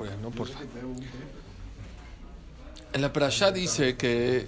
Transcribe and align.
Favor. 0.00 0.48
En 2.92 3.02
la 3.02 3.12
Parashá 3.12 3.50
dice 3.50 3.96
que 3.96 4.46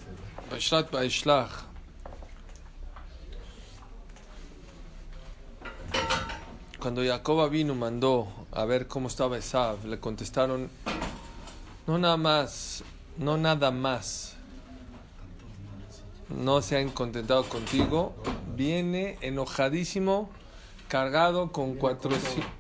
Bashrat 0.49 0.93
Baishlach 0.93 1.51
cuando 6.79 7.05
Jacob 7.05 7.51
vino 7.51 7.75
mandó 7.75 8.29
a 8.53 8.65
ver 8.65 8.87
cómo 8.87 9.09
estaba 9.09 9.39
Esav, 9.39 9.85
le 9.87 9.99
contestaron 9.99 10.71
no 11.89 11.99
nada 11.99 12.17
más, 12.17 12.85
no 13.19 13.37
nada 13.37 13.73
más. 13.73 14.37
No 16.29 16.63
se 16.63 16.79
han 16.79 16.91
contentado 16.91 17.43
contigo, 17.49 18.15
viene 18.55 19.19
enojadísimo, 19.21 20.31
cargado 20.87 21.51
con 21.51 21.75
cuatro, 21.75 22.13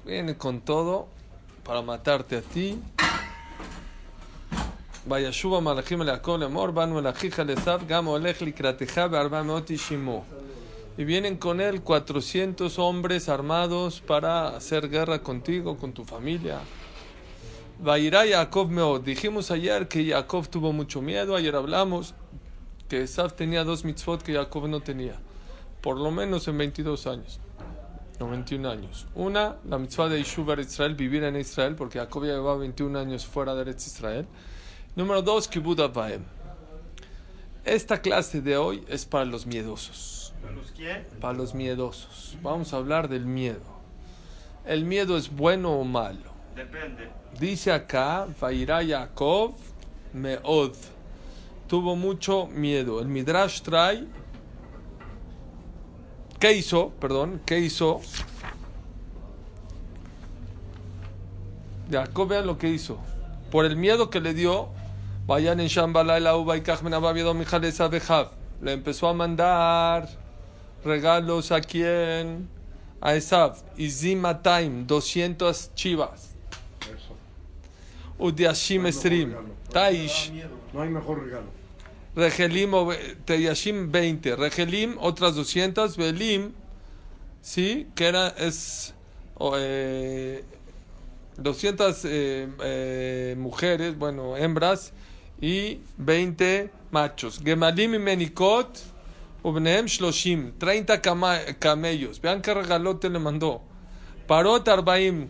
viene 0.04 0.36
con 0.36 0.60
todo 0.60 1.19
para 1.70 1.82
matarte 1.82 2.36
a 2.36 2.42
ti. 2.42 2.76
Vayashuva 5.06 5.60
malachim 5.60 6.02
leakol 6.02 6.40
lemor, 6.40 6.72
banu 6.72 6.98
elachija 6.98 7.44
lesav, 7.44 7.86
gamo 7.86 8.16
elech 8.16 8.40
likrateja 8.40 9.08
bearba 9.08 9.44
meot 9.44 9.70
ishimu. 9.70 10.20
Y 10.98 11.04
vienen 11.04 11.36
con 11.36 11.60
él 11.60 11.80
400 11.82 12.76
hombres 12.80 13.28
armados 13.28 14.00
para 14.00 14.48
hacer 14.48 14.88
guerra 14.88 15.22
contigo, 15.22 15.76
con 15.76 15.92
tu 15.92 16.04
familia. 16.04 16.58
Vayirá 17.78 18.26
Jacob 18.28 18.68
meot. 18.68 19.04
Dijimos 19.04 19.52
ayer 19.52 19.86
que 19.86 20.10
Jacob 20.10 20.48
tuvo 20.48 20.72
mucho 20.72 21.00
miedo, 21.00 21.36
ayer 21.36 21.54
hablamos 21.54 22.16
que 22.88 23.02
Esav 23.02 23.34
tenía 23.34 23.62
dos 23.62 23.84
mitzvot 23.84 24.24
que 24.24 24.34
Jacob 24.34 24.66
no 24.66 24.80
tenía, 24.80 25.20
por 25.80 25.98
lo 25.98 26.10
menos 26.10 26.48
en 26.48 26.58
22 26.58 27.06
años. 27.06 27.38
91 28.20 28.70
años. 28.70 29.06
Una, 29.14 29.56
la 29.64 29.78
mitzvah 29.78 30.08
de 30.08 30.18
Yishuv 30.18 30.58
Israel, 30.60 30.94
vivir 30.94 31.24
en 31.24 31.36
Israel, 31.36 31.74
porque 31.74 31.98
Jacob 31.98 32.24
ya 32.24 32.34
llevaba 32.34 32.58
21 32.58 32.98
años 32.98 33.26
fuera 33.26 33.54
de 33.54 33.62
Eretz 33.62 33.86
Israel. 33.86 34.26
Número 34.94 35.22
dos, 35.22 35.48
Kibbutz 35.48 35.80
Avaim. 35.80 36.22
Esta 37.64 38.00
clase 38.00 38.42
de 38.42 38.56
hoy 38.56 38.84
es 38.88 39.06
para 39.06 39.24
los 39.24 39.46
miedosos. 39.46 40.34
¿Para 40.42 40.54
los 40.54 40.70
quién? 40.72 41.06
Para 41.20 41.34
los 41.34 41.54
miedosos. 41.54 42.36
Vamos 42.42 42.74
a 42.74 42.76
hablar 42.76 43.08
del 43.08 43.24
miedo. 43.24 43.62
¿El 44.66 44.84
miedo 44.84 45.16
es 45.16 45.34
bueno 45.34 45.72
o 45.72 45.84
malo? 45.84 46.30
Depende. 46.54 47.08
Dice 47.38 47.72
acá, 47.72 48.26
Vairá 48.38 48.84
Jacob 48.86 49.54
Meod. 50.12 50.74
Tuvo 51.68 51.96
mucho 51.96 52.48
miedo. 52.48 53.00
El 53.00 53.08
Midrash 53.08 53.62
trae 53.62 54.06
¿Qué 56.40 56.54
hizo? 56.54 56.88
Perdón, 56.98 57.42
¿qué 57.44 57.58
hizo? 57.60 58.00
Jacob, 61.90 62.28
vean 62.28 62.46
lo 62.46 62.56
que 62.56 62.70
hizo. 62.70 62.98
Por 63.50 63.66
el 63.66 63.76
miedo 63.76 64.08
que 64.08 64.20
le 64.20 64.32
dio, 64.32 64.70
vayan 65.26 65.60
en 65.60 65.66
Shambhala 65.66 66.18
la 66.18 66.36
uva 66.36 66.56
y 66.56 66.62
Le 68.62 68.72
empezó 68.72 69.08
a 69.08 69.12
mandar 69.12 70.08
regalos 70.82 71.52
a 71.52 71.60
quién? 71.60 72.48
A 73.02 73.14
Esav. 73.14 73.56
Y 73.76 73.90
Zima 73.90 74.40
Time, 74.40 74.84
200 74.86 75.74
chivas. 75.74 76.30
Udiashim 78.18 78.86
Esrim. 78.86 79.34
Taish. 79.70 80.32
No 80.72 80.80
hay 80.80 80.88
mejor 80.88 81.22
regalo. 81.22 81.59
Regelim, 82.16 82.72
Teyashim 83.24 83.90
20, 83.90 84.36
Regelim 84.36 84.96
otras 84.98 85.34
200, 85.36 85.96
Belim, 85.96 86.52
sí, 87.40 87.86
que 87.94 88.06
era, 88.06 88.28
es 88.28 88.94
eh, 89.56 90.44
200 91.36 92.04
eh, 92.04 92.48
eh, 92.62 93.34
mujeres, 93.38 93.96
bueno, 93.96 94.36
hembras, 94.36 94.92
y 95.40 95.80
20 95.96 96.70
machos. 96.90 97.40
Gemalim 97.42 97.94
y 97.94 97.98
Menikot, 97.98 98.78
Ubnehem 99.42 99.86
Shloshim, 99.86 100.52
30 100.58 101.00
camellos. 101.58 102.20
Vean 102.20 102.42
qué 102.42 102.52
regalote 102.52 103.08
le 103.08 103.18
mandó. 103.18 103.62
Parot 104.26 104.68
Arbaim, 104.68 105.28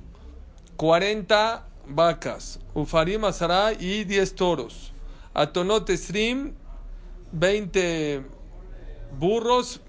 40 0.77 1.65
vacas. 1.87 2.59
Ufarim 2.75 3.25
Azara 3.25 3.73
y 3.73 4.05
10 4.05 4.35
toros. 4.35 4.93
Atonot 5.33 5.89
Esrim, 5.91 6.55
20 7.33 8.23
burros, 9.19 9.81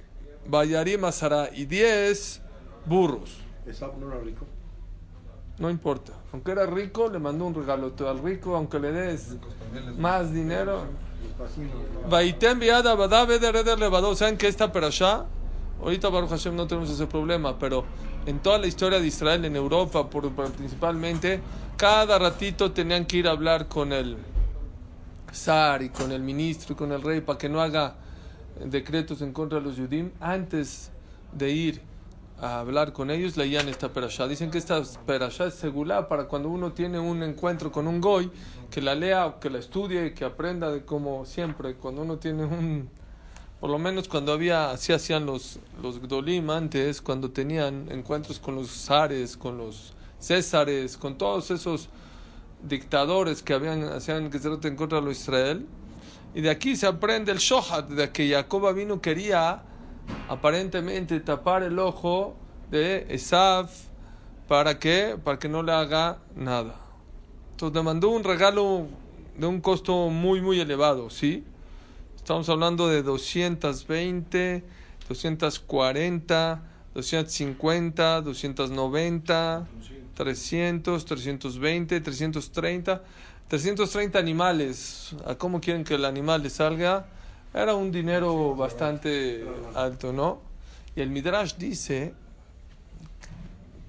Bayarim 0.47 1.05
Azara 1.05 1.49
y 1.53 1.65
10 1.65 2.41
burros. 2.85 3.37
No 3.99 4.11
era 4.11 4.21
rico. 4.21 4.45
No 5.59 5.69
importa. 5.69 6.13
Aunque 6.33 6.51
era 6.51 6.65
rico, 6.65 7.09
le 7.09 7.19
mandó 7.19 7.45
un 7.45 7.53
regalo 7.53 7.93
al 8.07 8.19
rico, 8.23 8.55
aunque 8.55 8.79
le 8.79 8.91
des 8.91 9.37
más 9.97 10.33
dinero. 10.33 10.85
Baitem 12.09 12.59
viada 12.59 12.95
badabe 12.95 13.37
de 13.39 13.51
reder 13.51 13.79
levado. 13.79 14.15
¿Saben 14.15 14.37
que 14.37 14.47
esta 14.47 14.71
perashá? 14.71 15.25
Ahorita 15.81 16.09
Baruch 16.09 16.29
Hashem 16.29 16.55
no 16.55 16.67
tenemos 16.67 16.89
ese 16.89 17.07
problema, 17.07 17.57
pero 17.57 17.83
en 18.25 18.39
toda 18.39 18.59
la 18.59 18.67
historia 18.67 18.99
de 18.99 19.07
Israel, 19.07 19.45
en 19.45 19.55
Europa 19.55 20.09
por, 20.09 20.31
por, 20.31 20.51
principalmente, 20.51 21.41
cada 21.77 22.19
ratito 22.19 22.71
tenían 22.71 23.05
que 23.05 23.17
ir 23.17 23.27
a 23.27 23.31
hablar 23.31 23.67
con 23.67 23.91
el 23.93 24.17
zar 25.33 25.81
y 25.81 25.89
con 25.89 26.11
el 26.11 26.21
ministro 26.21 26.73
y 26.73 26.75
con 26.75 26.91
el 26.91 27.01
rey 27.01 27.21
para 27.21 27.37
que 27.37 27.49
no 27.49 27.61
haga 27.61 27.95
decretos 28.63 29.21
en 29.21 29.33
contra 29.33 29.59
de 29.59 29.65
los 29.65 29.77
Yudim. 29.77 30.11
Antes 30.19 30.91
de 31.33 31.51
ir 31.51 31.81
a 32.39 32.59
hablar 32.59 32.91
con 32.91 33.11
ellos, 33.11 33.37
leían 33.37 33.69
esta 33.69 33.89
perashá. 33.89 34.27
Dicen 34.27 34.49
que 34.49 34.57
esta 34.57 34.81
perashá 35.05 35.45
es 35.45 35.53
segura 35.53 36.07
para 36.07 36.25
cuando 36.25 36.49
uno 36.49 36.71
tiene 36.73 36.99
un 36.99 37.21
encuentro 37.23 37.71
con 37.71 37.87
un 37.87 38.01
goy, 38.01 38.31
que 38.69 38.81
la 38.81 38.95
lea, 38.95 39.35
que 39.39 39.49
la 39.49 39.59
estudie, 39.59 40.13
que 40.13 40.25
aprenda 40.25 40.71
de 40.71 40.83
como 40.83 41.25
siempre, 41.25 41.75
cuando 41.75 42.01
uno 42.01 42.17
tiene 42.17 42.43
un... 42.45 42.89
Por 43.59 43.69
lo 43.69 43.77
menos 43.77 44.07
cuando 44.07 44.33
había, 44.33 44.71
así 44.71 44.91
hacían 44.91 45.27
los, 45.27 45.59
los 45.83 46.01
Gdolim 46.01 46.49
antes, 46.49 46.99
cuando 46.99 47.29
tenían 47.29 47.91
encuentros 47.91 48.39
con 48.39 48.55
los 48.55 48.71
zares, 48.71 49.37
con 49.37 49.59
los 49.59 49.93
césares, 50.19 50.97
con 50.97 51.15
todos 51.15 51.51
esos 51.51 51.89
dictadores 52.63 53.41
que 53.41 53.53
habían 53.53 53.83
hacían 53.83 54.29
que 54.29 54.39
se 54.39 54.49
en 54.49 54.75
contra 54.75 54.99
Israel. 55.11 55.67
Y 56.33 56.41
de 56.41 56.49
aquí 56.49 56.75
se 56.75 56.87
aprende 56.87 57.31
el 57.31 57.39
shohat, 57.39 57.89
de 57.89 58.11
que 58.11 58.29
Jacob 58.29 58.73
vino 58.73 59.01
quería 59.01 59.63
aparentemente 60.29 61.19
tapar 61.19 61.63
el 61.63 61.77
ojo 61.79 62.35
de 62.69 63.05
Esav 63.09 63.69
para 64.47 64.79
que 64.79 65.17
para 65.21 65.39
que 65.39 65.49
no 65.49 65.61
le 65.63 65.71
haga 65.71 66.19
nada. 66.35 66.75
Entonces 67.51 67.75
le 67.75 67.83
mandó 67.83 68.09
un 68.09 68.23
regalo 68.23 68.87
de 69.37 69.45
un 69.45 69.61
costo 69.61 70.09
muy 70.09 70.41
muy 70.41 70.59
elevado, 70.59 71.09
¿sí? 71.09 71.43
Estamos 72.15 72.47
hablando 72.49 72.87
de 72.87 73.03
220, 73.03 74.63
240, 75.09 76.63
250, 76.93 78.21
290, 78.21 79.67
300, 80.13 81.05
320, 81.05 82.01
330, 82.01 83.01
330 83.47 84.19
animales. 84.19 85.15
¿A 85.25 85.35
cómo 85.35 85.61
quieren 85.61 85.83
que 85.83 85.95
el 85.95 86.05
animal 86.05 86.43
le 86.43 86.49
salga? 86.49 87.05
Era 87.53 87.75
un 87.75 87.91
dinero 87.91 88.55
bastante 88.55 89.45
alto, 89.75 90.13
¿no? 90.13 90.41
Y 90.95 91.01
el 91.01 91.09
Midrash 91.09 91.55
dice 91.55 92.13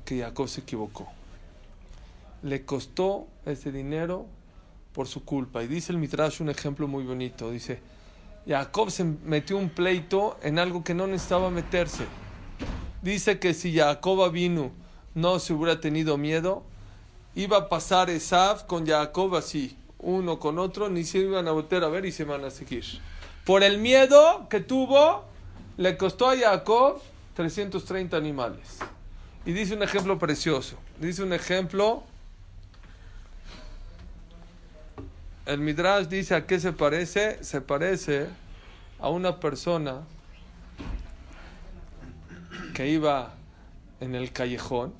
que 0.04 0.20
Jacob 0.20 0.48
se 0.48 0.60
equivocó. 0.60 1.08
Le 2.42 2.64
costó 2.64 3.26
ese 3.46 3.70
dinero 3.72 4.26
por 4.92 5.08
su 5.08 5.24
culpa. 5.24 5.62
Y 5.62 5.68
dice 5.68 5.92
el 5.92 5.98
Midrash 5.98 6.40
un 6.40 6.50
ejemplo 6.50 6.86
muy 6.88 7.04
bonito. 7.04 7.50
Dice, 7.50 7.80
Jacob 8.46 8.90
se 8.90 9.04
metió 9.04 9.56
un 9.56 9.70
pleito 9.70 10.38
en 10.42 10.58
algo 10.58 10.82
que 10.82 10.94
no 10.94 11.06
necesitaba 11.06 11.50
meterse. 11.50 12.04
Dice 13.02 13.38
que 13.38 13.54
si 13.54 13.76
Jacob 13.76 14.30
vino 14.30 14.70
no 15.14 15.38
se 15.38 15.52
hubiera 15.52 15.80
tenido 15.80 16.16
miedo, 16.16 16.62
iba 17.34 17.56
a 17.56 17.68
pasar 17.68 18.10
Esav 18.10 18.66
con 18.66 18.86
Jacob 18.86 19.34
así, 19.36 19.76
uno 19.98 20.38
con 20.38 20.58
otro, 20.58 20.88
ni 20.88 21.04
se 21.04 21.18
iban 21.18 21.48
a 21.48 21.52
volver 21.52 21.84
a 21.84 21.88
ver 21.88 22.04
y 22.06 22.12
se 22.12 22.24
van 22.24 22.44
a 22.44 22.50
seguir. 22.50 22.84
Por 23.44 23.62
el 23.62 23.78
miedo 23.78 24.46
que 24.48 24.60
tuvo, 24.60 25.24
le 25.76 25.96
costó 25.96 26.30
a 26.30 26.36
Jacob 26.36 27.00
330 27.34 28.16
animales. 28.16 28.78
Y 29.44 29.52
dice 29.52 29.74
un 29.74 29.82
ejemplo 29.82 30.18
precioso. 30.18 30.76
Dice 31.00 31.22
un 31.22 31.32
ejemplo. 31.32 32.04
El 35.46 35.58
Midrash 35.58 36.06
dice 36.06 36.36
a 36.36 36.46
qué 36.46 36.60
se 36.60 36.72
parece. 36.72 37.42
Se 37.42 37.60
parece 37.60 38.28
a 39.00 39.08
una 39.08 39.40
persona 39.40 40.02
que 42.72 42.88
iba 42.88 43.34
en 44.00 44.14
el 44.14 44.32
callejón 44.32 44.94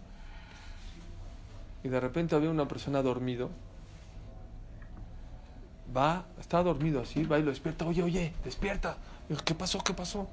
y 1.85 1.89
de 1.89 2.01
repente 2.01 2.37
había 2.37 2.51
una 2.51 2.69
persona 2.69 3.03
dormido. 3.03 3.51
Va, 5.95 6.25
está 6.41 6.63
dormido 6.63 7.01
así, 7.01 7.25
va 7.25 7.39
y 7.39 7.43
lo 7.43 7.51
despierta. 7.51 7.85
Oye, 7.87 8.03
oye, 8.03 8.33
despierta. 8.45 8.97
Dijo, 9.29 9.43
¿qué 9.45 9.55
pasó? 9.55 9.79
¿Qué 9.81 9.93
pasó? 9.93 10.29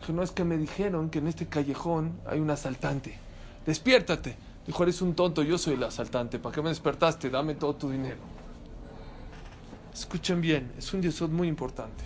Dijo, 0.00 0.12
no 0.12 0.22
es 0.22 0.32
que 0.32 0.44
me 0.44 0.58
dijeron 0.58 1.08
que 1.08 1.20
en 1.20 1.28
este 1.28 1.46
callejón 1.46 2.18
hay 2.26 2.40
un 2.40 2.50
asaltante. 2.50 3.16
Despiértate. 3.64 4.36
Dijo, 4.66 4.82
eres 4.82 5.00
un 5.00 5.14
tonto, 5.14 5.42
yo 5.42 5.56
soy 5.56 5.74
el 5.74 5.84
asaltante. 5.84 6.38
¿Para 6.38 6.54
qué 6.54 6.62
me 6.62 6.68
despertaste? 6.68 7.30
Dame 7.30 7.54
todo 7.54 7.76
tu 7.76 7.90
dinero. 7.90 8.18
Escuchen 9.94 10.40
bien, 10.40 10.72
es 10.76 10.92
un 10.92 11.02
yesod 11.02 11.30
muy 11.30 11.48
importante. 11.48 12.04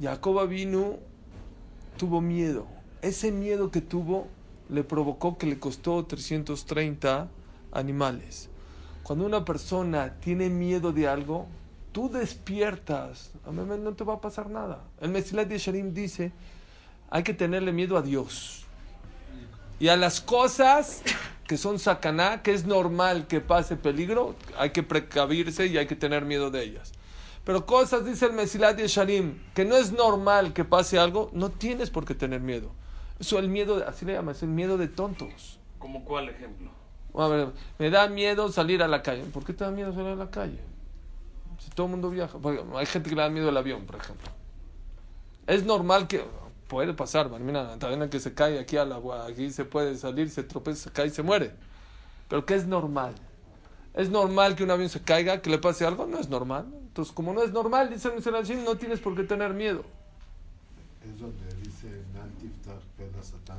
Jacob 0.00 0.48
vino, 0.48 0.98
tuvo 1.96 2.20
miedo. 2.20 2.66
Ese 3.02 3.32
miedo 3.32 3.72
que 3.72 3.80
tuvo 3.80 4.28
le 4.68 4.84
provocó 4.84 5.36
que 5.36 5.46
le 5.46 5.58
costó 5.58 6.04
330 6.04 7.28
animales. 7.72 8.48
Cuando 9.02 9.26
una 9.26 9.44
persona 9.44 10.14
tiene 10.20 10.48
miedo 10.48 10.92
de 10.92 11.08
algo, 11.08 11.48
tú 11.90 12.08
despiertas, 12.08 13.32
a 13.44 13.50
mí 13.50 13.60
no 13.80 13.94
te 13.94 14.04
va 14.04 14.14
a 14.14 14.20
pasar 14.20 14.48
nada. 14.48 14.84
El 15.00 15.10
Mesilat 15.10 15.48
de 15.48 15.58
Sharim 15.58 15.92
dice, 15.92 16.30
hay 17.10 17.24
que 17.24 17.34
tenerle 17.34 17.72
miedo 17.72 17.96
a 17.96 18.02
Dios. 18.02 18.66
Y 19.80 19.88
a 19.88 19.96
las 19.96 20.20
cosas 20.20 21.02
que 21.48 21.56
son 21.56 21.80
sacaná, 21.80 22.40
que 22.42 22.54
es 22.54 22.66
normal 22.66 23.26
que 23.26 23.40
pase 23.40 23.74
peligro, 23.74 24.36
hay 24.56 24.70
que 24.70 24.84
precavirse 24.84 25.66
y 25.66 25.76
hay 25.76 25.88
que 25.88 25.96
tener 25.96 26.24
miedo 26.24 26.52
de 26.52 26.62
ellas. 26.62 26.92
Pero 27.44 27.66
cosas, 27.66 28.04
dice 28.04 28.26
el 28.26 28.32
Mesilat 28.34 28.76
de 28.76 28.86
Sharim, 28.86 29.42
que 29.54 29.64
no 29.64 29.76
es 29.76 29.90
normal 29.90 30.52
que 30.52 30.64
pase 30.64 31.00
algo, 31.00 31.30
no 31.32 31.50
tienes 31.50 31.90
por 31.90 32.04
qué 32.04 32.14
tener 32.14 32.40
miedo. 32.40 32.70
Eso 33.22 33.38
el 33.38 33.48
miedo, 33.48 33.84
así 33.86 34.04
le 34.04 34.14
llaman, 34.14 34.34
es 34.34 34.42
el 34.42 34.48
miedo 34.48 34.76
de 34.76 34.88
tontos. 34.88 35.60
¿Como 35.78 36.04
cuál 36.04 36.28
ejemplo? 36.28 36.72
A 37.14 37.28
ver, 37.28 37.52
me 37.78 37.88
da 37.88 38.08
miedo 38.08 38.48
salir 38.48 38.82
a 38.82 38.88
la 38.88 39.00
calle. 39.00 39.22
¿Por 39.26 39.44
qué 39.44 39.52
te 39.52 39.62
da 39.62 39.70
miedo 39.70 39.92
salir 39.92 40.08
a 40.08 40.16
la 40.16 40.28
calle? 40.28 40.58
Si 41.60 41.70
todo 41.70 41.86
el 41.86 41.92
mundo 41.92 42.10
viaja. 42.10 42.36
hay 42.74 42.86
gente 42.86 43.08
que 43.08 43.14
le 43.14 43.22
da 43.22 43.30
miedo 43.30 43.48
el 43.48 43.56
avión, 43.56 43.86
por 43.86 43.94
ejemplo. 43.94 44.28
Es 45.46 45.64
normal 45.64 46.08
que. 46.08 46.24
Puede 46.66 46.94
pasar, 46.94 47.30
mira, 47.38 47.78
también 47.78 48.10
que 48.10 48.18
se 48.18 48.34
cae 48.34 48.58
aquí 48.58 48.76
al 48.76 48.90
agua, 48.90 49.26
aquí 49.26 49.50
se 49.50 49.64
puede 49.64 49.94
salir, 49.96 50.28
se 50.30 50.42
tropeza, 50.42 50.84
se 50.84 50.90
cae 50.90 51.06
y 51.08 51.10
se 51.10 51.22
muere. 51.22 51.52
Pero 52.28 52.44
¿qué 52.44 52.54
es 52.54 52.66
normal? 52.66 53.14
¿Es 53.94 54.10
normal 54.10 54.56
que 54.56 54.64
un 54.64 54.70
avión 54.72 54.88
se 54.88 55.02
caiga, 55.02 55.42
que 55.42 55.50
le 55.50 55.58
pase 55.58 55.86
algo? 55.86 56.06
No 56.06 56.18
es 56.18 56.28
normal. 56.28 56.66
Entonces, 56.72 57.14
como 57.14 57.32
no 57.34 57.42
es 57.42 57.52
normal, 57.52 57.90
dice 57.90 58.08
el 58.08 58.64
no 58.64 58.76
tienes 58.76 58.98
por 58.98 59.14
qué 59.14 59.22
tener 59.22 59.52
miedo. 59.54 59.84
Es 61.04 61.20
donde 61.20 61.51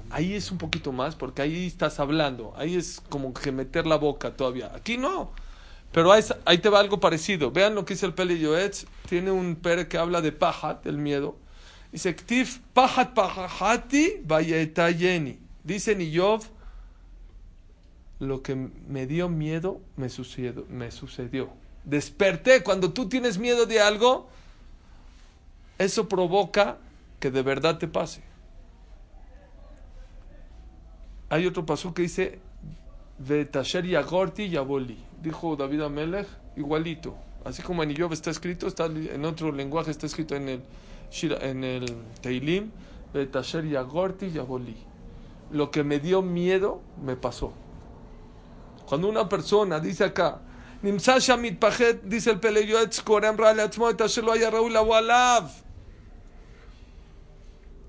Ahí 0.09 0.33
es 0.33 0.51
un 0.51 0.57
poquito 0.57 0.91
más, 0.91 1.15
porque 1.15 1.41
ahí 1.41 1.67
estás 1.67 1.99
hablando. 1.99 2.53
Ahí 2.55 2.75
es 2.75 3.01
como 3.09 3.33
que 3.33 3.51
meter 3.51 3.85
la 3.85 3.95
boca 3.95 4.35
todavía. 4.35 4.71
Aquí 4.75 4.97
no. 4.97 5.31
Pero 5.91 6.11
ahí, 6.11 6.23
ahí 6.45 6.57
te 6.57 6.69
va 6.69 6.79
algo 6.79 6.99
parecido. 6.99 7.51
Vean 7.51 7.75
lo 7.75 7.85
que 7.85 7.93
dice 7.93 8.05
el 8.05 8.13
Pele 8.13 8.39
Yoetz. 8.39 8.85
Tiene 9.07 9.31
un 9.31 9.55
pere 9.55 9.87
que 9.87 9.97
habla 9.97 10.21
de 10.21 10.31
pajat, 10.31 10.83
del 10.83 10.97
miedo. 10.97 11.37
Dice, 11.91 12.15
Ktif 12.15 12.59
pajat 12.73 13.13
pajati 13.13 14.21
vayetayeni. 14.25 15.39
Dice 15.63 15.95
Niyov, 15.95 16.43
lo 18.19 18.41
que 18.41 18.55
me 18.55 19.05
dio 19.05 19.29
miedo 19.29 19.79
me 19.95 20.07
me 20.69 20.91
sucedió. 20.91 21.49
Desperté. 21.83 22.63
Cuando 22.63 22.91
tú 22.91 23.07
tienes 23.07 23.37
miedo 23.37 23.65
de 23.65 23.79
algo, 23.79 24.27
eso 25.77 26.09
provoca 26.09 26.77
que 27.19 27.31
de 27.31 27.41
verdad 27.41 27.77
te 27.77 27.87
pase. 27.87 28.32
Hay 31.33 31.47
otro 31.47 31.65
paso 31.65 31.95
que 31.95 32.03
dice, 32.03 32.37
Vetasher 33.17 33.87
Yagorti 33.87 34.49
Yaboli. 34.49 35.03
Dijo 35.19 35.55
David 35.55 35.81
Amelech, 35.81 36.27
igualito. 36.55 37.15
Así 37.43 37.63
como 37.63 37.81
en 37.81 37.89
Iyov 37.89 38.13
está 38.13 38.29
escrito, 38.29 38.67
está 38.67 38.85
en 38.85 39.25
otro 39.25 39.51
lenguaje 39.51 39.89
está 39.89 40.05
escrito 40.05 40.35
en 40.35 40.47
el, 40.47 40.61
en 41.41 41.63
el 41.63 41.85
Teilim, 42.21 42.69
Vetasher 43.15 43.67
Yagorti 43.67 44.29
Yaboli. 44.29 44.77
Lo 45.49 45.71
que 45.71 45.83
me 45.83 45.97
dio 45.97 46.21
miedo, 46.21 46.81
me 47.03 47.15
pasó. 47.15 47.51
Cuando 48.85 49.09
una 49.09 49.27
persona 49.27 49.79
dice 49.79 50.03
acá, 50.03 50.39
Nimsasha 50.83 51.35
mitpajet, 51.35 52.03
dice 52.03 52.29
el 52.29 52.39
Peleyoetz, 52.39 53.01
Korem 53.01 53.37
Rale 53.37 53.63
Atzmo, 53.63 53.89
lo 53.89 54.31
haya 54.31 54.51
Raúl 54.51 54.71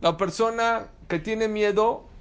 La 0.01 0.17
persona 0.17 0.87
que 1.09 1.19
tiene 1.19 1.47
miedo 1.47 2.14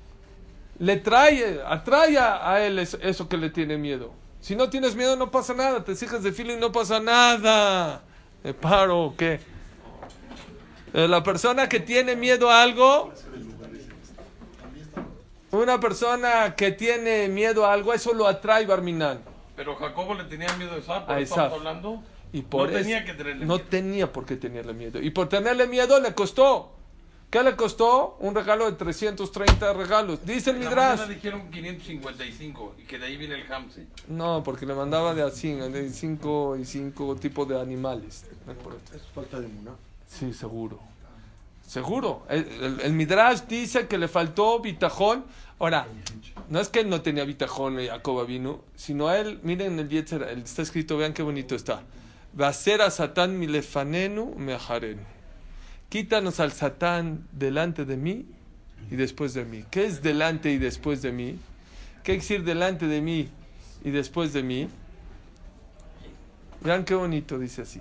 le 0.79 0.97
trae, 0.97 1.61
atrae 1.65 2.17
a 2.17 2.65
él 2.65 2.79
eso 2.79 3.29
que 3.29 3.37
le 3.37 3.49
tiene 3.49 3.77
miedo. 3.77 4.23
Si 4.43 4.57
no 4.57 4.69
tienes 4.69 4.93
miedo, 4.93 5.15
no 5.15 5.31
pasa 5.31 5.53
nada. 5.53 5.85
Te 5.85 5.95
sigas 5.95 6.21
de 6.21 6.33
filo 6.33 6.51
y 6.51 6.57
no 6.57 6.69
pasa 6.69 6.99
nada. 6.99 8.01
¿Me 8.43 8.53
paro 8.53 8.99
o 9.05 9.15
qué? 9.15 9.39
Eh, 10.93 11.07
la 11.07 11.23
persona 11.23 11.69
que 11.69 11.79
tiene 11.79 12.17
miedo 12.17 12.51
a 12.51 12.61
algo, 12.61 13.13
una 15.51 15.79
persona 15.79 16.55
que 16.57 16.73
tiene 16.73 17.29
miedo 17.29 17.65
a 17.65 17.71
algo, 17.71 17.93
eso 17.93 18.13
lo 18.13 18.27
atrae 18.27 18.65
Barminan. 18.65 19.21
Pero 19.55 19.77
Jacobo 19.77 20.13
le 20.13 20.25
tenía 20.25 20.51
miedo 20.57 20.73
a 21.07 21.21
Isaac, 21.21 21.53
hablando? 21.53 22.03
Y 22.33 22.41
por 22.41 22.69
no 22.69 22.77
tenía 22.77 23.05
que 23.05 23.13
tenerle 23.13 23.45
No 23.45 23.59
tenía 23.59 24.11
por 24.11 24.25
qué 24.25 24.35
tenerle 24.35 24.73
miedo. 24.73 25.01
Y 25.01 25.11
por 25.11 25.29
tenerle 25.29 25.67
miedo 25.67 26.01
le 26.01 26.13
costó. 26.13 26.73
¿Qué 27.33 27.41
le 27.41 27.55
costó? 27.55 28.15
Un 28.19 28.35
regalo 28.35 28.69
de 28.69 28.73
330 28.73 29.73
regalos. 29.73 30.23
Dice 30.23 30.51
el 30.51 30.57
Midrash. 30.57 30.99
La 30.99 31.07
dijeron 31.07 31.49
555 31.49 32.75
y 32.77 32.83
que 32.83 32.99
de 32.99 33.07
ahí 33.07 33.17
viene 33.17 33.33
el 33.33 33.51
Hamse. 33.51 33.87
No, 34.07 34.43
porque 34.43 34.67
le 34.67 34.75
mandaba 34.75 35.15
de 35.15 35.23
así, 35.23 35.51
de 35.51 35.89
5 35.89 36.57
y 36.57 36.65
5 36.65 37.15
tipos 37.15 37.49
de 37.49 37.59
animales. 37.59 38.25
Es 38.93 39.01
falta 39.15 39.39
de 39.39 39.47
muna. 39.47 39.71
Sí, 40.07 40.31
seguro. 40.31 40.79
Seguro. 41.65 42.21
El, 42.29 42.93
Midrash 42.93 43.47
dice 43.47 43.87
que 43.87 43.97
le 43.97 44.07
faltó 44.07 44.59
bitajón. 44.59 45.25
Ahora, 45.57 45.87
no 46.49 46.59
es 46.59 46.69
que 46.69 46.81
él 46.81 46.89
no 46.89 47.01
tenía 47.01 47.23
bitajón, 47.23 47.83
Jacob 47.83 48.27
vino, 48.27 48.61
sino 48.75 49.11
él, 49.11 49.39
miren 49.41 49.79
el 49.79 49.89
Yetzer, 49.89 50.21
está 50.37 50.61
escrito, 50.61 50.97
vean 50.97 51.13
qué 51.13 51.23
bonito 51.23 51.55
está. 51.55 51.81
Va 52.39 52.49
a 52.49 52.53
ser 52.53 52.83
a 52.83 52.91
Satán 52.91 53.39
milefanenu 53.39 54.35
mejarenu 54.35 55.01
quítanos 55.93 56.39
al 56.39 56.51
Satán 56.51 57.27
delante 57.31 57.85
de 57.85 57.97
mí 57.97 58.25
y 58.89 58.95
después 58.95 59.35
de 59.35 59.45
mí. 59.45 59.63
¿Qué 59.69 59.85
es 59.85 60.01
delante 60.01 60.49
y 60.49 60.57
después 60.57 61.03
de 61.03 61.11
mí? 61.11 61.37
¿Qué 62.01 62.13
es 62.13 62.21
decir 62.21 62.43
delante 62.43 62.87
de 62.87 62.99
mí 62.99 63.29
y 63.83 63.91
después 63.91 64.33
de 64.33 64.41
mí? 64.41 64.67
Vean 66.61 66.83
qué 66.83 66.95
bonito 66.95 67.37
dice 67.37 67.61
así. 67.61 67.79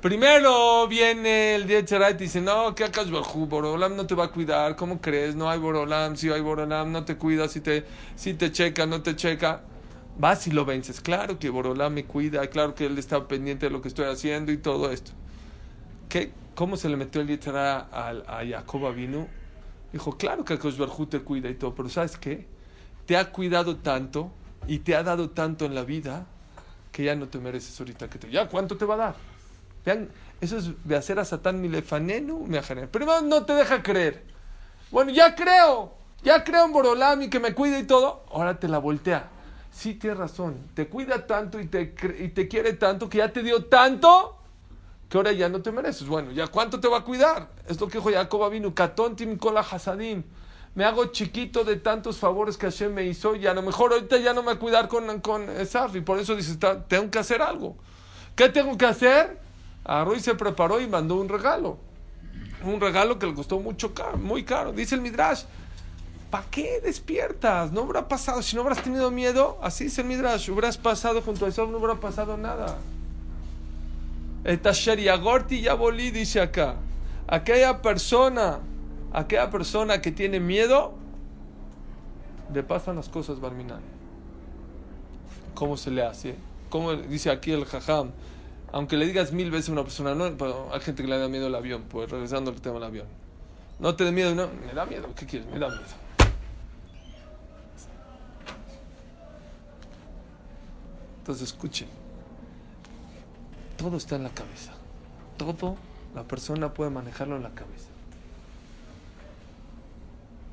Primero 0.00 0.86
viene 0.86 1.56
el 1.56 1.66
día 1.66 1.80
y 1.80 2.14
dice, 2.14 2.40
no, 2.40 2.72
¿qué 2.72 2.84
acá 2.84 3.02
Borolam 3.02 3.96
no 3.96 4.06
te 4.06 4.14
va 4.14 4.26
a 4.26 4.30
cuidar, 4.30 4.76
¿cómo 4.76 5.00
crees? 5.00 5.34
No 5.34 5.50
hay 5.50 5.58
Borolam, 5.58 6.14
si 6.14 6.30
hay 6.30 6.40
Borolam, 6.40 6.92
no 6.92 7.04
te 7.04 7.16
cuida, 7.16 7.48
si 7.48 7.60
te, 7.60 7.84
si 8.14 8.34
te 8.34 8.52
checa, 8.52 8.86
no 8.86 9.02
te 9.02 9.16
checa 9.16 9.62
vas 10.18 10.46
y 10.46 10.50
lo 10.50 10.64
vences. 10.64 11.00
Claro 11.00 11.38
que 11.38 11.48
Borolá 11.48 11.88
me 11.88 12.04
cuida, 12.04 12.46
claro 12.48 12.74
que 12.74 12.86
él 12.86 12.98
está 12.98 13.26
pendiente 13.26 13.66
de 13.66 13.70
lo 13.70 13.80
que 13.80 13.88
estoy 13.88 14.06
haciendo 14.06 14.52
y 14.52 14.58
todo 14.58 14.90
esto. 14.90 15.12
¿Qué? 16.08 16.32
¿Cómo 16.54 16.76
se 16.76 16.88
le 16.88 16.96
metió 16.96 17.20
el 17.20 17.28
Yitzhara 17.28 17.88
a, 17.92 18.08
a 18.26 18.44
Jacob 18.44 18.92
vino? 18.92 19.28
Dijo, 19.92 20.18
claro 20.18 20.44
que 20.44 20.58
Koshbarhu 20.58 21.06
te 21.06 21.20
cuida 21.20 21.48
y 21.48 21.54
todo, 21.54 21.74
pero 21.74 21.88
¿sabes 21.88 22.18
qué? 22.18 22.46
Te 23.06 23.16
ha 23.16 23.30
cuidado 23.30 23.76
tanto 23.76 24.32
y 24.66 24.80
te 24.80 24.96
ha 24.96 25.02
dado 25.02 25.30
tanto 25.30 25.64
en 25.64 25.74
la 25.74 25.84
vida 25.84 26.26
que 26.92 27.04
ya 27.04 27.14
no 27.14 27.28
te 27.28 27.38
mereces 27.38 27.78
ahorita 27.78 28.10
que 28.10 28.18
te... 28.18 28.30
¿Ya 28.30 28.48
cuánto 28.48 28.76
te 28.76 28.84
va 28.84 28.94
a 28.94 28.98
dar? 28.98 29.14
Vean, 29.84 30.10
eso 30.40 30.58
es 30.58 30.70
de 30.84 30.96
hacer 30.96 31.18
a 31.20 31.24
Satán 31.24 31.60
mi 31.60 31.68
lefanenu 31.68 32.44
me 32.46 32.60
Pero 32.60 33.20
no 33.22 33.46
te 33.46 33.54
deja 33.54 33.82
creer. 33.82 34.24
Bueno, 34.90 35.12
ya 35.12 35.34
creo, 35.34 35.94
ya 36.22 36.42
creo 36.42 36.66
en 36.66 36.72
Borolam 36.72 37.22
y 37.22 37.30
que 37.30 37.38
me 37.38 37.54
cuida 37.54 37.78
y 37.78 37.84
todo. 37.84 38.24
Ahora 38.30 38.58
te 38.58 38.68
la 38.68 38.78
voltea 38.78 39.37
sí 39.70 39.94
tienes 39.94 40.18
razón, 40.18 40.56
te 40.74 40.88
cuida 40.88 41.26
tanto 41.26 41.60
y 41.60 41.66
te, 41.66 41.94
y 42.18 42.28
te 42.28 42.48
quiere 42.48 42.72
tanto 42.74 43.08
que 43.08 43.18
ya 43.18 43.32
te 43.32 43.42
dio 43.42 43.64
tanto 43.64 44.38
que 45.08 45.16
ahora 45.16 45.32
ya 45.32 45.48
no 45.48 45.62
te 45.62 45.72
mereces. 45.72 46.06
Bueno, 46.06 46.32
¿ya 46.32 46.48
cuánto 46.48 46.80
te 46.80 46.88
va 46.88 46.98
a 46.98 47.04
cuidar? 47.04 47.48
Es 47.66 47.80
lo 47.80 47.88
que 47.88 47.98
dijo 47.98 48.10
Jacob 48.12 48.50
vino, 48.50 48.74
Katón 48.74 49.16
Kola 49.38 49.60
Hasadim. 49.60 50.22
Me 50.74 50.84
hago 50.84 51.06
chiquito 51.06 51.64
de 51.64 51.76
tantos 51.76 52.18
favores 52.18 52.56
que 52.56 52.66
Hashem 52.66 52.92
me 52.92 53.04
hizo 53.04 53.34
y 53.34 53.46
a 53.46 53.54
lo 53.54 53.62
mejor 53.62 53.92
ahorita 53.92 54.18
ya 54.18 54.34
no 54.34 54.42
me 54.42 54.48
va 54.48 54.52
a 54.52 54.58
cuidar 54.58 54.86
con, 54.88 55.20
con 55.20 55.48
Esaf 55.48 55.96
y 55.96 56.02
por 56.02 56.18
eso 56.18 56.36
dice, 56.36 56.56
tengo 56.86 57.10
que 57.10 57.18
hacer 57.18 57.42
algo. 57.42 57.76
¿Qué 58.36 58.48
tengo 58.50 58.76
que 58.76 58.86
hacer? 58.86 59.40
Arroy 59.84 60.20
se 60.20 60.34
preparó 60.34 60.80
y 60.80 60.86
mandó 60.86 61.16
un 61.16 61.28
regalo. 61.28 61.78
Un 62.62 62.80
regalo 62.80 63.18
que 63.18 63.26
le 63.26 63.34
costó 63.34 63.58
mucho 63.58 63.94
caro, 63.94 64.18
muy 64.18 64.44
caro. 64.44 64.72
Dice 64.72 64.94
el 64.94 65.00
Midrash, 65.00 65.44
¿Para 66.30 66.44
qué 66.50 66.80
despiertas? 66.82 67.72
No 67.72 67.82
habrá 67.82 68.06
pasado, 68.06 68.42
si 68.42 68.54
no 68.54 68.62
habrás 68.62 68.82
tenido 68.82 69.10
miedo, 69.10 69.58
así 69.62 69.84
dice 69.84 70.02
el 70.02 70.08
Midrash, 70.08 70.50
hubieras 70.50 70.76
pasado 70.76 71.22
junto 71.22 71.46
a 71.46 71.48
eso, 71.48 71.66
no 71.66 71.78
habrá 71.78 71.94
pasado 71.94 72.36
nada. 72.36 72.76
Etasher 74.44 75.00
Yagorti 75.00 75.62
Yaboli 75.62 76.10
dice 76.10 76.40
acá, 76.40 76.76
aquella 77.26 77.80
persona, 77.80 78.58
aquella 79.12 79.50
persona 79.50 80.02
que 80.02 80.12
tiene 80.12 80.38
miedo, 80.38 80.94
le 82.52 82.62
pasan 82.62 82.96
las 82.96 83.08
cosas 83.08 83.40
barminan. 83.40 83.80
¿Cómo 85.54 85.76
se 85.76 85.90
le 85.90 86.02
hace? 86.02 86.34
¿Cómo 86.68 86.94
dice 86.94 87.30
aquí 87.30 87.52
el 87.52 87.64
jajam? 87.64 88.10
Aunque 88.70 88.98
le 88.98 89.06
digas 89.06 89.32
mil 89.32 89.50
veces 89.50 89.70
a 89.70 89.72
una 89.72 89.82
persona, 89.82 90.14
no, 90.14 90.24
hay 90.26 90.80
gente 90.80 91.02
que 91.02 91.08
le 91.08 91.18
da 91.18 91.28
miedo 91.28 91.46
al 91.46 91.54
avión, 91.54 91.84
pues 91.88 92.10
regresando 92.10 92.50
al 92.50 92.60
tema 92.60 92.74
del 92.74 92.84
avión 92.84 93.06
No 93.78 93.96
te 93.96 94.04
dé 94.04 94.12
miedo, 94.12 94.34
no. 94.34 94.48
Me 94.66 94.74
da 94.74 94.84
miedo. 94.84 95.08
¿Qué 95.16 95.24
quieres? 95.24 95.48
Me 95.50 95.58
da 95.58 95.68
miedo. 95.68 96.07
Entonces 101.28 101.50
escuchen. 101.50 101.88
Todo 103.76 103.98
está 103.98 104.16
en 104.16 104.22
la 104.22 104.30
cabeza. 104.30 104.72
Todo 105.36 105.76
la 106.14 106.24
persona 106.24 106.72
puede 106.72 106.90
manejarlo 106.90 107.36
en 107.36 107.42
la 107.42 107.50
cabeza. 107.50 107.88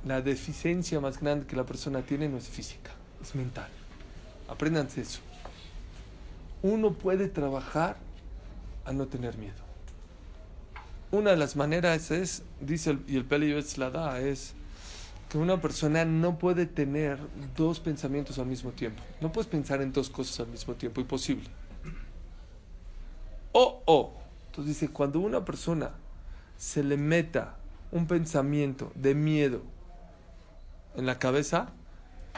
La 0.03 0.19
deficiencia 0.19 0.99
más 0.99 1.21
grande 1.21 1.47
que 1.47 1.55
la 1.55 1.65
persona 1.65 2.01
tiene 2.01 2.27
no 2.27 2.37
es 2.37 2.49
física, 2.49 2.91
es 3.21 3.35
mental. 3.35 3.69
Apréndanse 4.49 4.99
eso. 4.99 5.21
Uno 6.61 6.91
puede 6.91 7.29
trabajar 7.29 7.95
a 8.83 8.91
no 8.91 9.07
tener 9.07 9.37
miedo. 9.37 9.63
Una 11.09 11.29
de 11.29 11.37
las 11.37 11.55
maneras 11.55 12.11
es, 12.11 12.43
dice 12.59 12.89
el, 12.89 13.05
y 13.07 13.15
el 13.15 13.23
Peli 13.23 13.55
la 13.77 13.91
da, 13.91 14.19
es 14.19 14.54
una 15.39 15.59
persona 15.59 16.05
no 16.05 16.37
puede 16.37 16.65
tener 16.65 17.19
dos 17.55 17.79
pensamientos 17.79 18.39
al 18.39 18.45
mismo 18.45 18.71
tiempo. 18.71 19.01
No 19.21 19.31
puedes 19.31 19.49
pensar 19.49 19.81
en 19.81 19.91
dos 19.91 20.09
cosas 20.09 20.39
al 20.41 20.47
mismo 20.47 20.73
tiempo, 20.75 21.01
imposible. 21.01 21.49
O, 23.51 23.81
o. 23.85 24.13
Entonces 24.47 24.79
dice, 24.79 24.93
cuando 24.93 25.19
una 25.19 25.43
persona 25.43 25.91
se 26.57 26.83
le 26.83 26.97
meta 26.97 27.57
un 27.91 28.07
pensamiento 28.07 28.91
de 28.95 29.15
miedo 29.15 29.61
en 30.95 31.05
la 31.05 31.19
cabeza, 31.19 31.69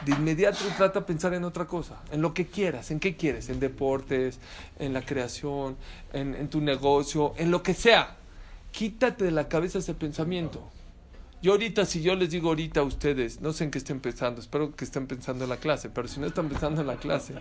de 0.04 0.12
inmediato 0.12 0.58
trata 0.76 1.00
de 1.00 1.06
pensar 1.06 1.34
en 1.34 1.44
otra 1.44 1.66
cosa, 1.66 2.00
en 2.12 2.22
lo 2.22 2.32
que 2.34 2.46
quieras, 2.46 2.90
en 2.90 3.00
qué 3.00 3.16
quieres, 3.16 3.48
en 3.48 3.60
deportes, 3.60 4.38
en 4.78 4.92
la 4.92 5.04
creación, 5.04 5.76
en, 6.12 6.34
en 6.34 6.48
tu 6.48 6.60
negocio, 6.60 7.34
en 7.36 7.50
lo 7.50 7.62
que 7.62 7.74
sea. 7.74 8.16
Quítate 8.70 9.24
de 9.24 9.30
la 9.30 9.48
cabeza 9.48 9.78
ese 9.78 9.94
pensamiento. 9.94 10.70
Yo 11.40 11.52
ahorita, 11.52 11.84
si 11.84 12.02
yo 12.02 12.16
les 12.16 12.30
digo 12.30 12.48
ahorita 12.48 12.80
a 12.80 12.82
ustedes, 12.82 13.40
no 13.40 13.52
sé 13.52 13.62
en 13.62 13.70
qué 13.70 13.78
estén 13.78 14.00
pensando, 14.00 14.40
espero 14.40 14.74
que 14.74 14.84
estén 14.84 15.06
pensando 15.06 15.44
en 15.44 15.50
la 15.50 15.58
clase, 15.58 15.88
pero 15.88 16.08
si 16.08 16.18
no 16.18 16.26
están 16.26 16.48
pensando 16.48 16.80
en 16.80 16.88
la 16.88 16.96
clase, 16.96 17.34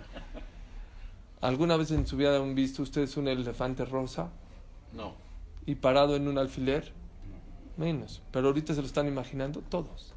¿alguna 1.41 1.77
vez 1.77 1.89
en 1.89 2.05
su 2.05 2.15
vida 2.15 2.37
han 2.37 2.53
visto 2.53 2.83
ustedes 2.83 3.17
un 3.17 3.27
elefante 3.27 3.85
rosa? 3.85 4.29
No. 4.93 5.15
¿Y 5.65 5.75
parado 5.75 6.15
en 6.15 6.27
un 6.27 6.37
alfiler? 6.37 6.93
Menos. 7.75 8.21
Pero 8.31 8.49
ahorita 8.49 8.75
se 8.75 8.81
lo 8.81 8.87
están 8.87 9.07
imaginando 9.07 9.61
todos. 9.61 10.13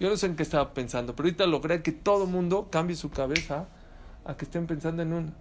Yo 0.00 0.08
no 0.08 0.16
sé 0.16 0.24
en 0.24 0.36
qué 0.36 0.42
estaba 0.42 0.72
pensando, 0.72 1.14
pero 1.14 1.26
ahorita 1.26 1.46
logré 1.46 1.82
que 1.82 1.92
todo 1.92 2.26
mundo 2.26 2.68
cambie 2.70 2.96
su 2.96 3.10
cabeza 3.10 3.68
a 4.24 4.36
que 4.38 4.46
estén 4.46 4.66
pensando 4.66 5.02
en 5.02 5.12
un... 5.12 5.34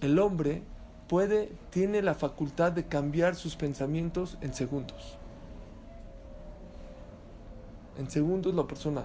El 0.00 0.18
hombre 0.18 0.62
puede, 1.08 1.52
tiene 1.70 2.02
la 2.02 2.14
facultad 2.14 2.72
de 2.72 2.86
cambiar 2.86 3.36
sus 3.36 3.54
pensamientos 3.54 4.38
en 4.40 4.54
segundos. 4.54 5.18
En 7.98 8.10
segundos 8.10 8.54
la 8.54 8.66
persona. 8.66 9.04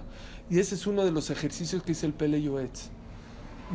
Y 0.50 0.60
ese 0.60 0.76
es 0.76 0.88
uno 0.88 1.06
de 1.06 1.12
los 1.12 1.30
ejercicios 1.30 1.84
que 1.84 1.90
dice 1.90 2.06
el 2.06 2.14
Pele 2.14 2.42
Yoetz. 2.42 2.90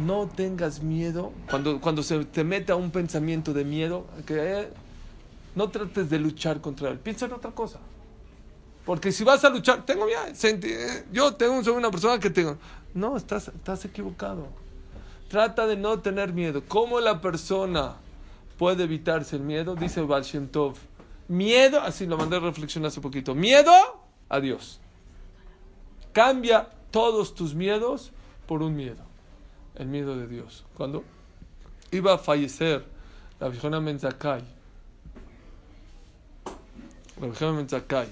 No 0.05 0.29
tengas 0.29 0.83
miedo. 0.83 1.33
Cuando, 1.49 1.81
cuando 1.81 2.03
se 2.03 2.25
te 2.25 2.43
meta 2.43 2.75
un 2.75 2.91
pensamiento 2.91 3.53
de 3.53 3.65
miedo, 3.65 4.07
que 4.27 4.35
eh, 4.37 4.69
no 5.55 5.69
trates 5.71 6.11
de 6.11 6.19
luchar 6.19 6.61
contra 6.61 6.91
él. 6.91 6.99
Piensa 6.99 7.27
en 7.27 7.33
otra 7.33 7.53
cosa. 7.53 7.79
Porque 8.85 9.13
si 9.13 9.25
vas 9.25 9.45
a 9.45 9.51
luchar, 9.51 9.87
tengo 9.87 10.07
ya, 10.09 10.29
eh, 10.29 11.05
yo 11.13 11.35
tengo, 11.35 11.63
soy 11.65 11.75
una 11.75 11.91
persona 11.91 12.19
que 12.19 12.29
tengo. 12.29 12.59
No, 12.93 13.17
estás, 13.17 13.49
estás 13.49 13.85
equivocado. 13.85 14.49
Trata 15.29 15.67
de 15.67 15.77
no 15.77 16.01
tener 16.01 16.33
miedo. 16.33 16.63
¿Cómo 16.69 17.01
la 17.01 17.21
persona 17.21 17.97
puede 18.59 18.85
evitarse 18.85 19.37
el 19.37 19.43
miedo? 19.43 19.75
Dice 19.75 20.03
Baal 20.03 20.25
Tov. 20.51 20.75
Miedo, 21.29 21.81
así 21.81 22.05
lo 22.07 22.19
mandé 22.19 22.37
a 22.37 22.41
reflexionar 22.41 22.89
hace 22.89 23.01
poquito. 23.01 23.35
Miedo 23.35 23.73
a 24.29 24.41
Dios. 24.41 24.81
Cambia 26.15 26.71
todos 26.93 27.35
tus 27.35 27.55
miedos 27.55 28.13
por 28.47 28.63
un 28.63 28.77
miedo. 28.77 29.03
El 29.75 29.89
miedo 29.89 30.17
de 30.17 30.29
Dios. 30.29 30.65
Cuando 30.77 31.03
iba 31.91 32.15
a 32.15 32.19
fallecer 32.19 32.87
la 33.41 33.49
Vijona 33.49 33.81
Menzakai, 33.81 34.45
la 37.21 37.27
Vijona 37.27 37.53
Menzakai, 37.53 38.09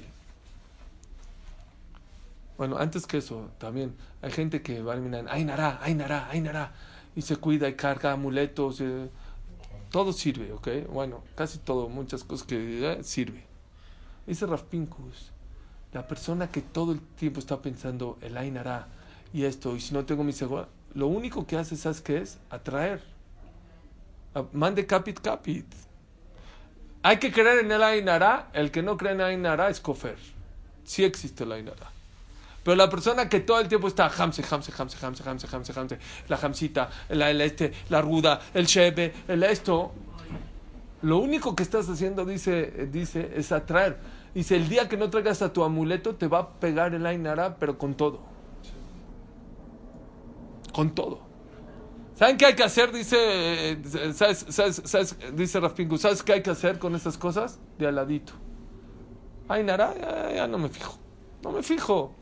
bueno, 2.58 2.76
antes 2.76 3.06
que 3.06 3.18
eso, 3.18 3.50
también 3.58 3.94
hay 4.20 4.32
gente 4.32 4.62
que 4.62 4.82
va 4.82 4.94
a 4.94 4.96
mirar, 4.96 5.26
ay 5.28 5.44
nara, 5.44 5.78
ay 5.80 5.94
nara, 5.94 6.28
ay 6.28 6.40
nara, 6.40 6.72
y 7.14 7.22
se 7.22 7.36
cuida 7.36 7.68
y 7.68 7.74
carga 7.74 8.12
amuletos, 8.12 8.80
eh, 8.80 9.08
todo 9.90 10.12
sirve, 10.12 10.52
¿ok? 10.52 10.68
Bueno, 10.92 11.22
casi 11.36 11.58
todo, 11.58 11.88
muchas 11.88 12.24
cosas 12.24 12.46
que 12.46 12.92
eh, 12.92 13.04
sirve. 13.04 13.44
Dice 14.26 14.46
Raf 14.46 14.64
la 15.92 16.06
persona 16.06 16.50
que 16.50 16.62
todo 16.62 16.92
el 16.92 17.00
tiempo 17.00 17.40
está 17.40 17.60
pensando 17.60 18.18
el 18.22 18.36
Ainara 18.36 18.88
y 19.32 19.44
esto, 19.44 19.76
y 19.76 19.80
si 19.80 19.94
no 19.94 20.04
tengo 20.04 20.24
mi 20.24 20.32
seguro, 20.32 20.68
lo 20.94 21.06
único 21.06 21.46
que 21.46 21.56
hace, 21.56 21.76
¿sabes 21.76 22.00
qué 22.00 22.18
es? 22.18 22.38
Atraer. 22.50 23.02
Mande 24.52 24.86
capit 24.86 25.20
capit. 25.20 25.66
Hay 27.02 27.18
que 27.18 27.32
creer 27.32 27.60
en 27.60 27.72
el 27.72 27.82
Ainara. 27.82 28.50
El 28.52 28.70
que 28.70 28.82
no 28.82 28.96
cree 28.96 29.12
en 29.12 29.20
el 29.20 29.26
Ainara 29.26 29.68
es 29.68 29.80
cofer. 29.80 30.18
Sí 30.84 31.04
existe 31.04 31.44
el 31.44 31.52
Ainara. 31.52 31.90
Pero 32.62 32.76
la 32.76 32.88
persona 32.88 33.28
que 33.28 33.40
todo 33.40 33.60
el 33.60 33.68
tiempo 33.68 33.88
está 33.88 34.06
hamse, 34.06 34.42
hamse, 34.48 34.72
hamse, 34.76 34.96
hamse, 35.00 35.28
hamse, 35.28 35.48
hamse, 35.50 35.72
hamse, 35.72 35.98
la 36.28 36.36
hamsita, 36.36 36.90
la, 37.08 37.30
el 37.30 37.40
este, 37.40 37.72
la 37.88 38.00
ruda, 38.00 38.40
el 38.54 38.66
shebe, 38.66 39.12
el 39.26 39.42
esto, 39.42 39.92
lo 41.02 41.18
único 41.18 41.56
que 41.56 41.64
estás 41.64 41.88
haciendo, 41.88 42.24
dice, 42.24 42.88
dice, 42.92 43.32
es 43.34 43.50
atraer. 43.50 43.98
Dice, 44.34 44.56
el 44.56 44.68
día 44.68 44.88
que 44.88 44.96
no 44.96 45.10
traigas 45.10 45.42
a 45.42 45.52
tu 45.52 45.62
amuleto, 45.62 46.14
te 46.14 46.26
va 46.26 46.38
a 46.38 46.50
pegar 46.52 46.94
el 46.94 47.04
Ainara, 47.04 47.56
pero 47.56 47.76
con 47.76 47.94
todo. 47.94 48.20
Con 50.72 50.94
todo. 50.94 51.20
¿Saben 52.14 52.36
qué 52.36 52.46
hay 52.46 52.54
que 52.54 52.62
hacer? 52.62 52.92
Dice, 52.92 53.78
¿sabes, 54.14 54.46
sabes, 54.48 55.16
dice 55.34 55.60
Rafpingu, 55.60 55.98
¿sabes 55.98 56.22
qué 56.22 56.34
hay 56.34 56.42
que 56.42 56.50
hacer 56.50 56.78
con 56.78 56.94
estas 56.94 57.18
cosas? 57.18 57.58
De 57.78 57.86
aladito. 57.86 58.32
Ainara, 59.48 59.94
ya, 59.98 60.32
ya 60.34 60.46
no 60.46 60.58
me 60.58 60.68
fijo. 60.68 60.98
No 61.42 61.52
me 61.52 61.62
fijo. 61.62 62.14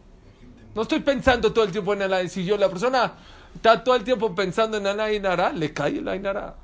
No 0.75 0.83
estoy 0.83 1.01
pensando 1.01 1.53
todo 1.53 1.65
el 1.65 1.73
tiempo 1.73 1.93
en 1.95 2.03
el 2.03 2.31
Si 2.31 2.45
yo, 2.45 2.57
la 2.57 2.69
persona 2.69 3.13
está 3.55 3.85
todo 3.85 3.95
el 3.95 4.05
tiempo 4.05 4.35
pensando 4.35 4.79
en 4.79 4.87
el 4.87 4.99
Ainara, 4.99 5.53
le 5.53 5.73
cae 5.73 5.99
el 5.99 6.09
Ainara. 6.09 6.57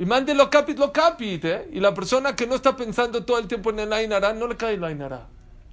Y 0.00 0.06
mande 0.06 0.34
lo 0.34 0.48
capit, 0.48 0.78
lo 0.78 0.90
capit, 0.90 1.44
¿eh? 1.44 1.68
Y 1.74 1.78
la 1.78 1.92
persona 1.92 2.34
que 2.34 2.46
no 2.46 2.54
está 2.54 2.74
pensando 2.74 3.22
todo 3.22 3.38
el 3.38 3.46
tiempo 3.46 3.68
en 3.68 3.80
el 3.80 3.92
Ainara, 3.92 4.32
no 4.32 4.46
le 4.46 4.56
cae 4.56 4.72
el 4.72 4.82
Ainara. 4.82 5.26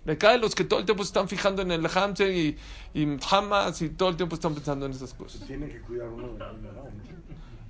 Le 0.04 0.18
cae 0.18 0.38
los 0.38 0.54
que 0.54 0.66
todo 0.66 0.82
el 0.82 0.86
tiempo 0.86 1.02
se 1.06 1.08
están 1.08 1.30
fijando 1.30 1.62
en 1.62 1.72
el 1.72 1.86
Hamse 1.86 2.30
y, 2.36 2.58
y 2.94 3.18
Hamas 3.32 3.82
y 3.82 3.88
todo 3.88 4.10
el 4.10 4.18
tiempo 4.18 4.36
están 4.36 4.54
pensando 4.54 4.86
en 4.86 4.92
esas 4.92 5.14
cosas. 5.14 5.48
Tiene 5.48 5.70
que 5.70 5.80
cuidar 5.80 6.10
uno 6.10 6.28
de 6.34 6.40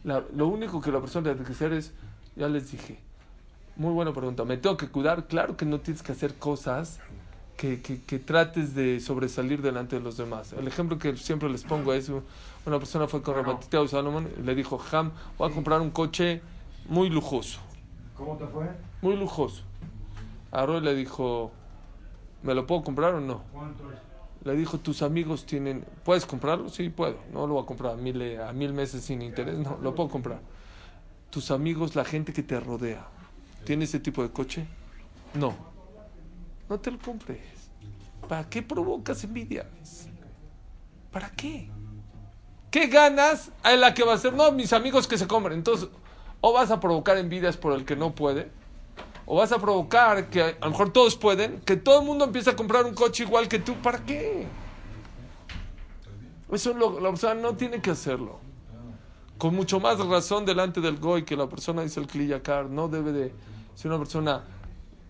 la 0.04 0.24
Lo 0.34 0.48
único 0.48 0.82
que 0.82 0.92
la 0.92 1.00
persona 1.00 1.32
tiene 1.32 1.46
que 1.46 1.54
hacer 1.54 1.74
es, 1.74 1.94
ya 2.36 2.48
les 2.48 2.72
dije, 2.72 2.98
muy 3.76 3.94
buena 3.94 4.12
pregunta, 4.12 4.44
¿me 4.44 4.58
tengo 4.58 4.78
que 4.78 4.88
cuidar? 4.88 5.28
Claro 5.28 5.56
que 5.56 5.66
no 5.68 5.80
tienes 5.80 6.02
que 6.02 6.12
hacer 6.12 6.34
cosas 6.34 7.00
que, 7.58 7.82
que, 7.82 8.02
que, 8.04 8.20
trates 8.20 8.76
de 8.76 9.00
sobresalir 9.00 9.62
delante 9.62 9.98
de 9.98 10.02
los 10.02 10.16
demás. 10.16 10.54
El 10.54 10.68
ejemplo 10.68 11.00
que 11.00 11.18
siempre 11.18 11.50
les 11.50 11.64
pongo 11.64 11.92
es 11.92 12.10
una 12.66 12.78
persona 12.78 13.08
fue 13.08 13.22
con 13.24 13.36
Rabatiteo 13.36 13.88
Salomón 13.88 14.30
y 14.38 14.44
le 14.44 14.54
dijo, 14.54 14.80
Ham, 14.92 15.12
voy 15.38 15.50
a 15.50 15.54
comprar 15.54 15.82
un 15.82 15.90
coche 15.90 16.42
muy 16.88 17.10
lujoso. 17.10 17.60
¿Cómo 18.16 18.38
te 18.38 18.46
fue? 18.46 18.68
Muy 19.02 19.16
lujoso. 19.16 19.64
A 20.52 20.66
Roy 20.66 20.82
le 20.82 20.96
dijo, 20.96 21.52
¿me 22.44 22.54
lo 22.54 22.66
puedo 22.68 22.84
comprar 22.84 23.16
o 23.16 23.20
no? 23.20 23.42
¿Cuánto 23.52 23.92
es? 23.92 23.98
Le 24.46 24.56
dijo, 24.56 24.78
tus 24.78 25.02
amigos 25.02 25.46
tienen, 25.46 25.84
¿puedes 26.06 26.26
comprarlo? 26.26 26.70
Sí, 26.70 26.90
puedo. 26.90 27.18
No 27.34 27.48
lo 27.48 27.56
voy 27.56 27.64
a 27.64 27.66
comprar 27.66 27.94
a 27.94 27.96
mil, 27.96 28.40
a 28.40 28.54
mil 28.54 28.72
meses 28.72 29.04
sin 29.04 29.22
interés, 29.22 29.58
no, 29.58 29.78
lo 29.82 29.96
puedo 29.96 30.10
comprar. 30.10 30.40
Tus 31.30 31.52
amigos, 31.52 31.96
la 31.96 32.06
gente 32.06 32.34
que 32.34 32.44
te 32.44 32.60
rodea, 32.60 33.06
¿tiene 33.66 33.86
ese 33.86 34.00
tipo 34.00 34.24
de 34.24 34.30
coche? 34.30 34.66
No. 35.34 35.77
No 36.70 36.80
te 36.80 36.92
lo 36.92 37.00
compres. 37.00 37.40
¿Para 38.28 38.50
qué 38.50 38.62
provocas 38.62 39.24
envidia? 39.24 39.68
¿Para 41.12 41.30
qué? 41.32 41.70
¿Qué 42.70 42.88
ganas 42.88 43.52
en 43.64 43.80
la 43.80 43.94
que 43.94 44.04
va 44.04 44.14
a 44.14 44.18
ser? 44.18 44.34
No, 44.34 44.52
mis 44.52 44.74
amigos 44.74 45.08
que 45.08 45.18
se 45.18 45.28
compren. 45.28 45.58
Entonces, 45.58 45.90
o 46.42 46.54
vas 46.54 46.70
a 46.72 46.80
provocar 46.80 47.18
envidias 47.18 47.58
por 47.58 47.74
el 47.74 47.86
que 47.86 47.96
no 47.96 48.14
puede, 48.14 48.52
o 49.26 49.38
vas 49.38 49.52
a 49.52 49.60
provocar 49.60 50.30
que 50.30 50.42
a 50.42 50.56
lo 50.62 50.72
mejor 50.72 50.92
todos 50.92 51.16
pueden, 51.16 51.60
que 51.62 51.76
todo 51.76 52.02
el 52.02 52.06
mundo 52.06 52.26
empiece 52.26 52.50
a 52.50 52.56
comprar 52.56 52.86
un 52.86 52.94
coche 52.94 53.24
igual 53.24 53.48
que 53.48 53.60
tú. 53.60 53.76
¿Para 53.76 54.04
qué? 54.04 54.46
Eso 56.52 56.74
lo, 56.74 57.00
la 57.00 57.10
persona 57.10 57.34
no 57.36 57.56
tiene 57.56 57.82
que 57.82 57.92
hacerlo. 57.92 58.40
Con 59.38 59.56
mucho 59.56 59.80
más 59.80 60.00
razón 60.00 60.46
delante 60.46 60.82
del 60.82 60.98
goy 60.98 61.24
que 61.24 61.36
la 61.36 61.48
persona 61.48 61.82
dice 61.82 62.00
el 62.00 62.08
kliyakar. 62.08 62.70
No 62.70 62.88
debe 62.88 63.12
de 63.12 63.34
ser 63.76 63.92
una 63.92 64.00
persona. 64.00 64.44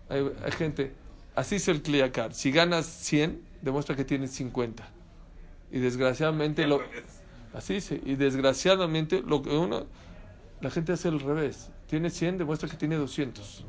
Hay, 0.08 0.30
hay 0.44 0.52
gente. 0.52 0.94
Así 1.38 1.54
es 1.54 1.68
el 1.68 1.82
kliyakar. 1.82 2.34
Si 2.34 2.50
ganas 2.50 2.84
100, 2.84 3.40
demuestra 3.62 3.94
que 3.94 4.04
tienes 4.04 4.32
50. 4.32 4.84
Y 5.70 5.78
desgraciadamente 5.78 6.66
lo. 6.66 6.80
Así 7.54 7.80
sí. 7.80 8.02
Y 8.04 8.16
desgraciadamente 8.16 9.22
lo 9.22 9.40
que 9.42 9.50
uno. 9.50 9.86
La 10.60 10.68
gente 10.68 10.94
hace 10.94 11.06
al 11.06 11.20
revés. 11.20 11.70
Tiene 11.86 12.10
100, 12.10 12.38
demuestra 12.38 12.68
que 12.68 12.76
tiene 12.76 12.96
200. 12.96 13.64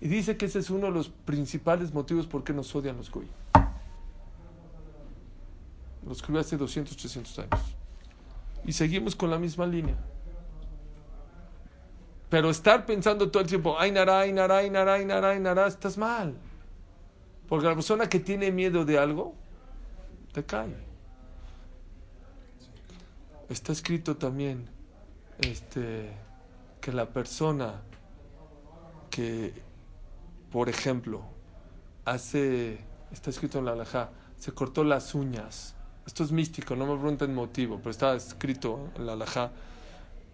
Y 0.00 0.08
dice 0.08 0.36
que 0.36 0.46
ese 0.46 0.58
es 0.58 0.70
uno 0.70 0.88
de 0.88 0.92
los 0.92 1.10
principales 1.10 1.94
motivos 1.94 2.26
por 2.26 2.42
qué 2.42 2.52
nos 2.52 2.74
odian 2.74 2.96
los 2.96 3.12
goy. 3.12 3.28
Lo 6.04 6.10
escribió 6.10 6.40
hace 6.40 6.56
200, 6.56 6.96
300 6.96 7.38
años. 7.38 7.76
Y 8.66 8.72
seguimos 8.72 9.14
con 9.14 9.30
la 9.30 9.38
misma 9.38 9.68
línea. 9.68 9.96
Pero 12.30 12.48
estar 12.48 12.86
pensando 12.86 13.30
todo 13.30 13.42
el 13.42 13.48
tiempo, 13.48 13.76
ay, 13.78 13.90
nara, 13.90 14.20
ay, 14.20 14.32
nara, 14.32 14.58
ay, 14.58 14.70
nara, 14.70 14.94
ay, 14.94 15.04
nara, 15.04 15.30
ay, 15.30 15.40
nara, 15.40 15.66
estás 15.66 15.98
mal. 15.98 16.36
Porque 17.48 17.66
la 17.66 17.74
persona 17.74 18.08
que 18.08 18.20
tiene 18.20 18.52
miedo 18.52 18.84
de 18.84 18.98
algo, 18.98 19.34
te 20.32 20.44
cae. 20.44 20.76
Está 23.48 23.72
escrito 23.72 24.16
también 24.16 24.68
este, 25.40 26.12
que 26.80 26.92
la 26.92 27.06
persona 27.06 27.82
que, 29.10 29.52
por 30.52 30.68
ejemplo, 30.68 31.22
hace, 32.04 32.78
está 33.10 33.30
escrito 33.30 33.58
en 33.58 33.64
la 33.64 33.72
alhaja, 33.72 34.10
se 34.38 34.52
cortó 34.52 34.84
las 34.84 35.16
uñas. 35.16 35.74
Esto 36.06 36.22
es 36.22 36.30
místico, 36.30 36.76
no 36.76 36.86
me 36.86 36.94
pregunten 36.94 37.34
motivo, 37.34 37.78
pero 37.78 37.90
está 37.90 38.14
escrito 38.14 38.90
en 38.94 39.06
la 39.06 39.14
alhaja. 39.14 39.50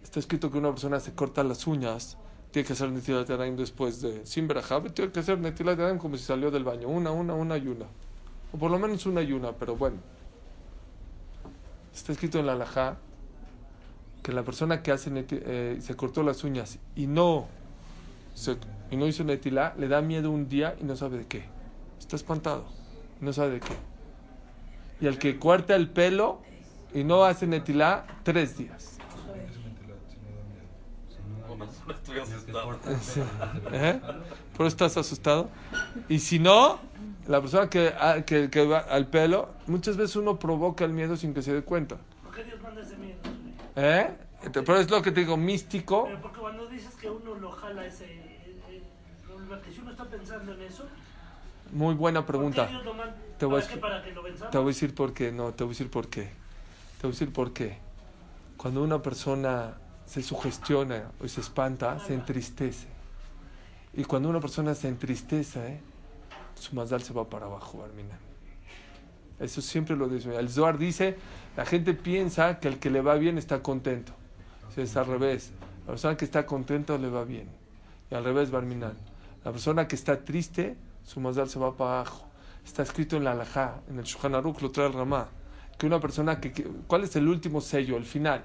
Está 0.07 0.21
escrito 0.21 0.49
que 0.49 0.57
una 0.57 0.69
persona 0.69 1.01
se 1.01 1.13
corta 1.13 1.43
las 1.43 1.67
uñas, 1.67 2.15
tiene 2.51 2.65
que 2.65 2.71
hacer 2.71 2.89
netilat 2.89 3.27
de 3.27 3.51
después 3.57 4.01
de 4.01 4.25
sin 4.25 4.47
tiene 4.47 5.11
que 5.11 5.19
hacer 5.19 5.37
netilat 5.37 5.77
de 5.77 5.97
como 5.97 6.15
si 6.15 6.23
salió 6.23 6.49
del 6.49 6.63
baño, 6.63 6.87
una, 6.87 7.11
una, 7.11 7.33
una 7.33 7.57
y 7.57 7.67
una. 7.67 7.87
O 8.53 8.57
por 8.57 8.71
lo 8.71 8.79
menos 8.79 9.05
una 9.05 9.21
y 9.21 9.33
una, 9.33 9.51
pero 9.51 9.75
bueno. 9.75 9.97
Está 11.93 12.13
escrito 12.13 12.39
en 12.39 12.45
la 12.45 12.53
alhaja 12.53 12.95
que 14.23 14.31
la 14.31 14.43
persona 14.43 14.81
que 14.81 14.93
hace 14.93 15.11
eh, 15.13 15.77
se 15.81 15.95
cortó 15.97 16.23
las 16.23 16.41
uñas 16.45 16.79
y 16.95 17.07
no 17.07 17.49
y 18.89 18.95
no 18.95 19.07
hizo 19.07 19.25
netilá, 19.25 19.75
le 19.77 19.89
da 19.89 20.01
miedo 20.01 20.31
un 20.31 20.47
día 20.47 20.77
y 20.79 20.85
no 20.85 20.95
sabe 20.95 21.17
de 21.17 21.25
qué. 21.25 21.43
Está 21.99 22.15
espantado, 22.15 22.63
no 23.19 23.33
sabe 23.33 23.55
de 23.55 23.59
qué. 23.59 23.75
Y 25.01 25.07
el 25.07 25.19
que 25.19 25.37
corta 25.37 25.75
el 25.75 25.89
pelo 25.89 26.39
y 26.93 27.03
no 27.03 27.25
hace 27.25 27.45
netilá, 27.45 28.07
tres 28.23 28.57
días. 28.57 28.96
¿Eh? 33.71 33.99
¿Por 34.55 34.65
eso 34.65 34.67
estás 34.67 34.97
asustado? 34.97 35.49
Y 36.09 36.19
si 36.19 36.39
no, 36.39 36.79
la 37.27 37.41
persona 37.41 37.69
que, 37.69 37.93
ah, 37.99 38.21
que, 38.25 38.49
que, 38.49 38.65
va 38.65 38.79
al 38.79 39.07
pelo, 39.07 39.49
muchas 39.67 39.97
veces 39.97 40.15
uno 40.15 40.39
provoca 40.39 40.85
el 40.85 40.91
miedo 40.91 41.17
sin 41.17 41.33
que 41.33 41.41
se 41.41 41.53
dé 41.53 41.61
cuenta. 41.61 41.97
¿Por 42.23 42.35
qué 42.35 42.43
Dios 42.43 42.61
manda 42.61 42.81
ese 42.81 42.97
miedo? 42.97 43.17
¿Eh? 43.75 44.09
Pero 44.53 44.77
es 44.77 44.89
lo 44.89 45.01
que 45.01 45.11
te 45.11 45.21
digo, 45.21 45.37
místico. 45.37 46.05
Pero 46.05 46.21
porque 46.21 46.39
cuando 46.39 46.67
dices 46.67 46.95
que 46.95 47.09
uno 47.09 47.35
lo 47.35 47.51
jala 47.51 47.85
ese. 47.85 48.27
Si 49.73 49.79
uno 49.81 49.91
está 49.91 50.05
pensando 50.05 50.53
en 50.53 50.61
eso. 50.61 50.85
Muy 51.71 51.95
buena 51.95 52.25
pregunta. 52.25 52.69
Te 53.37 53.45
voy, 53.45 53.61
a, 53.61 53.79
¿Para 53.79 54.03
que 54.03 54.11
lo 54.11 54.23
te 54.23 54.57
voy 54.57 54.65
a 54.65 54.67
decir 54.67 54.95
por 54.95 55.13
qué. 55.13 55.31
No, 55.31 55.53
te 55.53 55.63
voy 55.63 55.71
a 55.71 55.73
decir 55.73 55.89
por 55.89 56.09
qué. 56.09 56.23
Te 56.23 57.03
voy 57.03 57.09
a 57.09 57.13
decir 57.13 57.31
por 57.31 57.53
qué. 57.53 57.77
Cuando 58.57 58.83
una 58.83 59.01
persona 59.01 59.75
se 60.07 60.23
sugestiona 60.23 61.11
o 61.21 61.27
se 61.27 61.41
espanta, 61.41 61.99
se 61.99 62.13
entristece. 62.13 62.87
Y 63.93 64.03
cuando 64.05 64.29
una 64.29 64.39
persona 64.39 64.73
se 64.73 64.87
entristece, 64.87 65.79
su 66.55 66.75
mazdal 66.75 67.03
se 67.03 67.13
va 67.13 67.29
para 67.29 67.45
abajo, 67.45 67.83
Armina. 67.83 68.17
Eso 69.39 69.61
siempre 69.61 69.95
lo 69.95 70.07
dice. 70.07 70.35
El 70.35 70.49
Zohar 70.49 70.77
dice, 70.77 71.17
la 71.55 71.65
gente 71.65 71.93
piensa 71.93 72.59
que 72.59 72.67
el 72.67 72.79
que 72.79 72.89
le 72.89 73.01
va 73.01 73.15
bien 73.15 73.37
está 73.37 73.61
contento. 73.61 74.13
Si 74.73 74.81
es 74.81 74.95
al 74.95 75.05
revés. 75.05 75.51
La 75.85 75.93
persona 75.93 76.17
que 76.17 76.25
está 76.25 76.45
contento 76.45 76.97
le 76.97 77.09
va 77.09 77.23
bien. 77.23 77.47
Y 78.09 78.15
al 78.15 78.23
revés, 78.23 78.49
Barminan. 78.49 78.97
La 79.43 79.51
persona 79.51 79.87
que 79.87 79.95
está 79.95 80.23
triste, 80.23 80.75
su 81.03 81.19
mazdal 81.19 81.49
se 81.49 81.59
va 81.59 81.75
para 81.75 81.99
abajo. 81.99 82.25
Está 82.65 82.83
escrito 82.83 83.15
en 83.17 83.23
la 83.23 83.31
Alajá, 83.31 83.81
en 83.89 83.99
el 83.99 84.05
Shulchan 84.05 84.35
Aruch, 84.35 84.61
lo 84.61 84.71
trae 84.71 84.87
el 84.87 84.93
Ramá, 84.93 85.29
que 85.77 85.85
una 85.85 86.01
persona 86.01 86.41
que, 86.41 86.51
¿Cuál 86.85 87.05
es 87.05 87.15
el 87.15 87.27
último 87.27 87.61
sello, 87.61 87.95
el 87.95 88.03
final? 88.03 88.43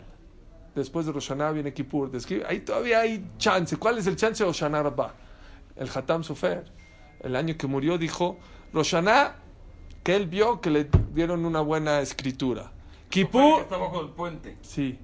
Después 0.74 1.04
de 1.06 1.12
Roshaná 1.12 1.50
viene 1.50 1.72
Kippur. 1.72 2.10
Ahí 2.48 2.60
todavía 2.60 3.00
hay 3.00 3.24
chance. 3.38 3.76
¿Cuál 3.76 3.98
es 3.98 4.06
el 4.06 4.16
chance? 4.16 4.44
Roshaná 4.44 4.82
Rabba. 4.82 5.14
El 5.76 5.88
Hatam 5.94 6.22
Sofer, 6.24 6.64
el 7.20 7.36
año 7.36 7.56
que 7.56 7.66
murió, 7.66 7.98
dijo, 7.98 8.38
Roshaná 8.72 9.36
que 10.02 10.16
él 10.16 10.26
vio 10.26 10.60
que 10.60 10.70
le 10.70 10.88
dieron 11.12 11.44
una 11.44 11.60
buena 11.60 12.00
escritura. 12.00 12.72
Kipú. 13.08 13.58
Está 13.60 13.76
bajo 13.76 14.00
el 14.00 14.08
puente. 14.10 14.56
Sí. 14.62 14.98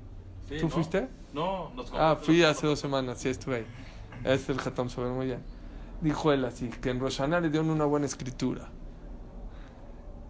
¿Tú 0.60 0.68
fuiste? 0.68 1.08
No, 1.32 1.70
nos 1.74 1.92
Ah, 1.94 2.16
fui 2.20 2.42
hace 2.42 2.66
dos 2.66 2.78
semanas, 2.78 3.18
sí, 3.18 3.28
estuve 3.28 3.56
ahí. 3.56 3.66
Es 4.24 4.48
el 4.48 4.58
Hatam 4.58 4.88
Sober, 4.88 5.12
muy 5.12 5.26
bien. 5.26 5.42
Dijo 6.00 6.32
él 6.32 6.44
así, 6.44 6.68
que 6.68 6.90
en 6.90 7.00
Roshaná 7.00 7.40
le 7.40 7.50
dieron 7.50 7.70
una 7.70 7.84
buena 7.84 8.06
escritura. 8.06 8.68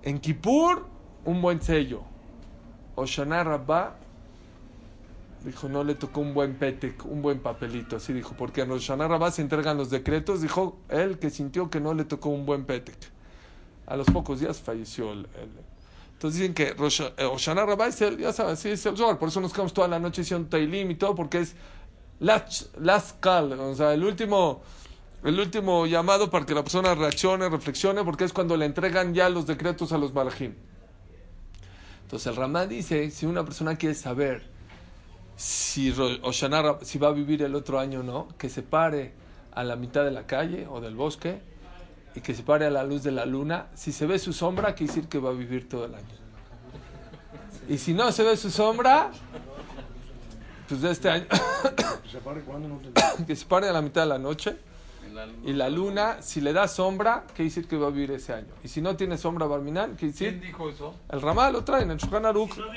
En 0.02 0.18
Kippur, 0.18 0.86
un 1.24 1.40
buen 1.40 1.60
sello. 1.60 2.02
Oshana 2.94 3.44
Rabba, 3.44 3.96
dijo, 5.48 5.68
no 5.68 5.84
le 5.84 5.94
tocó 5.94 6.20
un 6.20 6.34
buen 6.34 6.54
petek, 6.54 7.04
un 7.04 7.20
buen 7.22 7.40
papelito, 7.40 7.96
así 7.96 8.12
dijo, 8.12 8.34
porque 8.36 8.62
en 8.62 8.68
Roshaná 8.68 9.08
Rabba 9.08 9.30
se 9.30 9.42
entregan 9.42 9.76
los 9.76 9.90
decretos, 9.90 10.42
dijo 10.42 10.78
él 10.88 11.18
que 11.18 11.30
sintió 11.30 11.68
que 11.70 11.80
no 11.80 11.94
le 11.94 12.04
tocó 12.04 12.28
un 12.28 12.46
buen 12.46 12.64
petek 12.64 12.96
a 13.88 13.96
los 13.96 14.06
pocos 14.08 14.40
días 14.40 14.60
falleció 14.60 15.12
el, 15.12 15.26
entonces 16.12 16.40
dicen 16.40 16.52
que 16.52 16.74
Oshana 17.24 17.64
Rabá 17.64 17.86
es 17.86 18.00
el, 18.02 18.18
ya 18.18 18.32
sabes, 18.32 18.58
sí, 18.58 18.70
es 18.70 18.84
el 18.86 18.96
Zohar, 18.96 19.20
por 19.20 19.28
eso 19.28 19.40
nos 19.40 19.52
quedamos 19.52 19.72
toda 19.72 19.86
la 19.86 20.00
noche 20.00 20.22
haciendo 20.22 20.48
Tailim 20.48 20.90
y 20.90 20.96
todo, 20.96 21.14
porque 21.14 21.38
es 21.38 21.54
las 22.18 23.12
cal, 23.20 23.52
o 23.52 23.74
sea, 23.76 23.94
el 23.94 24.02
último, 24.02 24.60
el 25.22 25.38
último 25.38 25.86
llamado 25.86 26.28
para 26.28 26.44
que 26.44 26.54
la 26.54 26.64
persona 26.64 26.92
reaccione, 26.96 27.48
reflexione, 27.48 28.02
porque 28.02 28.24
es 28.24 28.32
cuando 28.32 28.56
le 28.56 28.66
entregan 28.66 29.14
ya 29.14 29.28
los 29.28 29.46
decretos 29.46 29.92
a 29.92 29.98
los 29.98 30.12
malajim. 30.12 30.54
Entonces 32.02 32.26
el 32.26 32.34
Ramá 32.34 32.66
dice, 32.66 33.12
si 33.12 33.24
una 33.24 33.44
persona 33.44 33.76
quiere 33.76 33.94
saber 33.94 34.50
si 35.38 35.94
Oshana, 36.22 36.78
si 36.82 36.98
va 36.98 37.08
a 37.08 37.12
vivir 37.12 37.44
el 37.44 37.54
otro 37.54 37.78
año 37.78 38.00
o 38.00 38.02
no, 38.02 38.26
que 38.36 38.48
se 38.48 38.64
pare 38.64 39.12
a 39.52 39.62
la 39.62 39.76
mitad 39.76 40.04
de 40.04 40.10
la 40.10 40.26
calle 40.26 40.66
o 40.68 40.80
del 40.80 40.96
bosque 40.96 41.40
y 42.16 42.20
que 42.20 42.34
se 42.34 42.42
pare 42.42 42.66
a 42.66 42.70
la 42.70 42.82
luz 42.82 43.04
de 43.04 43.12
la 43.12 43.24
luna, 43.24 43.68
si 43.74 43.92
se 43.92 44.04
ve 44.06 44.18
su 44.18 44.32
sombra, 44.32 44.74
quiere 44.74 44.92
decir 44.92 45.08
que 45.08 45.20
va 45.20 45.30
a 45.30 45.32
vivir 45.32 45.68
todo 45.68 45.84
el 45.84 45.94
año. 45.94 46.06
Y 47.68 47.78
si 47.78 47.94
no 47.94 48.10
se 48.10 48.24
ve 48.24 48.36
su 48.36 48.50
sombra, 48.50 49.12
pues 50.66 50.80
de 50.82 50.90
este 50.90 51.08
año, 51.08 51.26
que 53.24 53.36
se 53.36 53.46
pare 53.46 53.68
a 53.70 53.72
la 53.72 53.80
mitad 53.80 54.02
de 54.02 54.08
la 54.08 54.18
noche. 54.18 54.56
Y 55.44 55.52
la 55.52 55.70
luna, 55.70 56.20
si 56.20 56.40
le 56.40 56.52
da 56.52 56.66
sombra, 56.66 57.24
quiere 57.28 57.44
decir 57.44 57.68
que 57.68 57.76
va 57.76 57.86
a 57.86 57.90
vivir 57.90 58.10
ese 58.10 58.32
año. 58.34 58.48
Y 58.64 58.68
si 58.68 58.80
no 58.80 58.96
tiene 58.96 59.16
sombra 59.16 59.46
Barminal, 59.46 59.90
quiere 59.90 60.12
decir. 60.12 60.30
¿Quién 60.30 60.40
dijo 60.40 60.68
eso? 60.68 60.94
El 61.08 61.22
Ramal 61.22 61.52
lo 61.52 61.64
trae 61.64 61.82
en 61.82 61.92
el 61.92 61.98
Shulchan 61.98 62.26
Aruch. 62.26 62.54
Si 62.54 62.60
no 62.60 62.72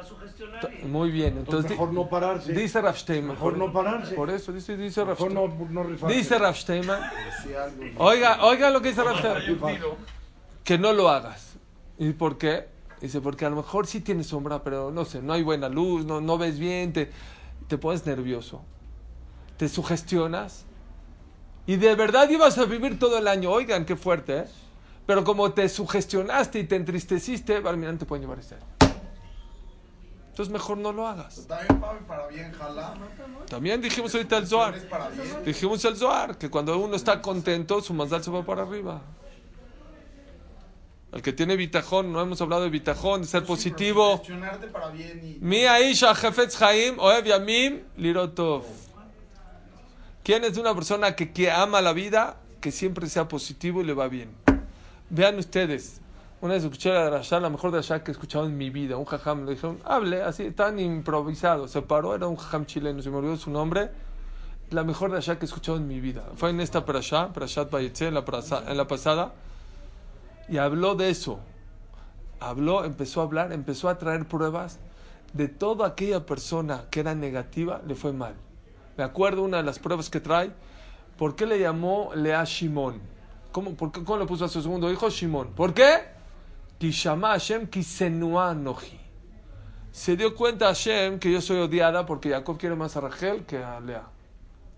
va 0.00 0.06
a 0.06 0.08
sugestionar. 0.08 0.84
Muy 0.84 1.10
bien. 1.10 1.38
Entonces, 1.38 1.70
mejor 1.70 1.92
no 1.92 2.08
pararse. 2.08 2.52
Dice 2.52 2.80
Rav 2.80 2.96
Steinman. 2.96 3.36
Mejor 3.36 3.56
no 3.56 3.72
pararse. 3.72 4.14
Por 4.14 4.30
eso 4.30 4.52
dice, 4.52 4.76
dice 4.76 5.00
Rav 5.04 5.10
Mejor 5.10 5.30
Steinman. 5.30 5.74
no, 5.74 5.84
no. 5.84 6.08
Dice 6.08 6.38
Rav 6.38 6.56
Steinman. 6.56 7.00
Oiga, 7.98 8.44
oiga 8.44 8.70
lo 8.70 8.80
que 8.80 8.88
dice 8.88 9.04
Rav 9.04 9.18
Steinman. 9.18 9.78
Que 10.64 10.78
no 10.78 10.92
lo 10.92 11.08
hagas. 11.08 11.54
¿Y 11.98 12.12
por 12.12 12.38
qué? 12.38 12.68
Dice, 13.00 13.20
porque 13.20 13.44
a 13.44 13.50
lo 13.50 13.56
mejor 13.56 13.86
sí 13.86 14.00
tiene 14.00 14.24
sombra, 14.24 14.62
pero 14.62 14.90
no 14.90 15.04
sé, 15.06 15.22
no 15.22 15.32
hay 15.32 15.42
buena 15.42 15.70
luz, 15.70 16.04
no, 16.04 16.20
no 16.20 16.36
ves 16.36 16.58
bien, 16.58 16.92
te, 16.92 17.10
te 17.66 17.78
pones 17.78 18.04
nervioso, 18.04 18.62
te 19.56 19.70
sugestionas 19.70 20.66
y 21.66 21.76
de 21.76 21.94
verdad 21.94 22.28
ibas 22.28 22.58
a 22.58 22.66
vivir 22.66 22.98
todo 22.98 23.16
el 23.16 23.26
año. 23.26 23.50
Oigan, 23.50 23.86
qué 23.86 23.96
fuerte, 23.96 24.38
¿eh? 24.40 24.44
Pero 25.06 25.24
como 25.24 25.52
te 25.52 25.68
sugestionaste 25.68 26.58
y 26.58 26.64
te 26.64 26.76
entristeciste, 26.76 27.60
Barminan 27.60 27.98
te 27.98 28.04
puede 28.04 28.22
llevar 28.22 28.38
este 28.38 28.56
año. 28.56 28.64
Entonces 30.30 30.52
mejor 30.52 30.78
no 30.78 30.92
lo 30.92 31.06
hagas. 31.06 31.46
También 31.46 31.80
para 32.06 32.26
bien, 32.28 32.52
jala. 32.52 32.94
También 33.48 33.80
dijimos 33.80 34.14
ahorita 34.14 34.38
el 34.38 34.46
Zohar. 34.46 34.74
Dijimos 35.44 35.84
el 35.84 35.96
Zohar, 35.96 36.38
que 36.38 36.48
cuando 36.48 36.78
uno 36.78 36.96
está 36.96 37.20
contento, 37.20 37.82
su 37.82 37.92
mazdal 37.92 38.22
se 38.22 38.30
va 38.30 38.44
para 38.44 38.62
arriba. 38.62 39.02
El 41.12 41.22
que 41.22 41.32
tiene 41.32 41.56
bitajón, 41.56 42.12
no 42.12 42.20
hemos 42.22 42.40
hablado 42.40 42.62
de 42.62 42.70
bitajón, 42.70 43.22
de 43.22 43.26
ser 43.26 43.44
positivo. 43.44 44.22
Mi 45.40 45.66
Aisha 45.66 46.14
Jefetz 46.14 46.62
Haim, 46.62 46.98
Oev 47.00 47.24
Yamim, 47.24 47.82
Lirotov. 47.96 48.64
¿Quién 50.22 50.44
es 50.44 50.56
una 50.56 50.72
persona 50.74 51.16
que, 51.16 51.32
que 51.32 51.50
ama 51.50 51.80
la 51.80 51.92
vida? 51.92 52.36
Que 52.60 52.70
siempre 52.70 53.08
sea 53.08 53.26
positivo 53.26 53.80
y 53.80 53.84
le 53.84 53.94
va 53.94 54.06
bien. 54.06 54.30
Vean 55.08 55.38
ustedes, 55.38 55.99
una 56.40 56.54
vez 56.54 56.64
escuché 56.64 56.90
la 56.92 57.10
Rasha, 57.10 57.40
la 57.40 57.50
mejor 57.50 57.72
Rasha 57.72 58.02
que 58.02 58.10
he 58.10 58.12
escuchado 58.12 58.46
en 58.46 58.56
mi 58.56 58.70
vida. 58.70 58.96
Un 58.96 59.04
jajam 59.04 59.44
le 59.44 59.52
dijeron, 59.52 59.78
hable 59.84 60.22
así, 60.22 60.50
tan 60.50 60.78
improvisado. 60.78 61.68
Se 61.68 61.82
paró, 61.82 62.14
era 62.14 62.26
un 62.26 62.36
jajam 62.36 62.66
chileno, 62.66 63.02
se 63.02 63.10
me 63.10 63.16
olvidó 63.16 63.36
su 63.36 63.50
nombre. 63.50 63.90
La 64.70 64.84
mejor 64.84 65.10
Rasha 65.10 65.38
que 65.38 65.44
he 65.44 65.48
escuchado 65.48 65.78
en 65.78 65.86
mi 65.86 66.00
vida. 66.00 66.24
Fue 66.36 66.50
en 66.50 66.60
esta 66.60 66.84
Parashá, 66.84 67.32
Parashat 67.32 67.70
Bayetze, 67.70 68.08
en 68.08 68.14
la, 68.14 68.24
en 68.66 68.76
la 68.76 68.86
pasada. 68.86 69.32
Y 70.48 70.58
habló 70.58 70.94
de 70.94 71.10
eso. 71.10 71.40
Habló, 72.40 72.84
empezó 72.84 73.20
a 73.20 73.24
hablar, 73.24 73.52
empezó 73.52 73.88
a 73.88 73.98
traer 73.98 74.26
pruebas 74.26 74.78
de 75.32 75.48
toda 75.48 75.86
aquella 75.86 76.24
persona 76.24 76.84
que 76.90 77.00
era 77.00 77.14
negativa, 77.14 77.82
le 77.86 77.94
fue 77.94 78.12
mal. 78.12 78.34
Me 78.96 79.04
acuerdo 79.04 79.42
una 79.42 79.58
de 79.58 79.62
las 79.62 79.78
pruebas 79.78 80.08
que 80.08 80.20
trae, 80.20 80.52
¿Por 81.20 81.36
qué 81.36 81.44
le 81.44 81.58
llamó 81.58 82.12
Lea 82.14 82.42
Shimon? 82.44 82.98
¿Cómo, 83.52 83.74
por 83.74 83.92
qué, 83.92 84.02
¿Cómo 84.02 84.18
le 84.18 84.24
puso 84.24 84.46
a 84.46 84.48
su 84.48 84.62
segundo 84.62 84.90
hijo 84.90 85.10
Shimon? 85.10 85.48
¿Por 85.48 85.74
qué? 85.74 85.98
Hashem. 86.80 87.68
Se 89.92 90.16
dio 90.16 90.34
cuenta 90.34 90.66
Hashem 90.66 91.18
que 91.18 91.30
yo 91.30 91.40
soy 91.40 91.58
odiada 91.58 92.06
porque 92.06 92.30
Jacob 92.30 92.58
quiere 92.58 92.74
más 92.74 92.96
a 92.96 93.00
Rachel 93.00 93.44
que 93.44 93.58
a 93.58 93.80
Lea. 93.80 94.04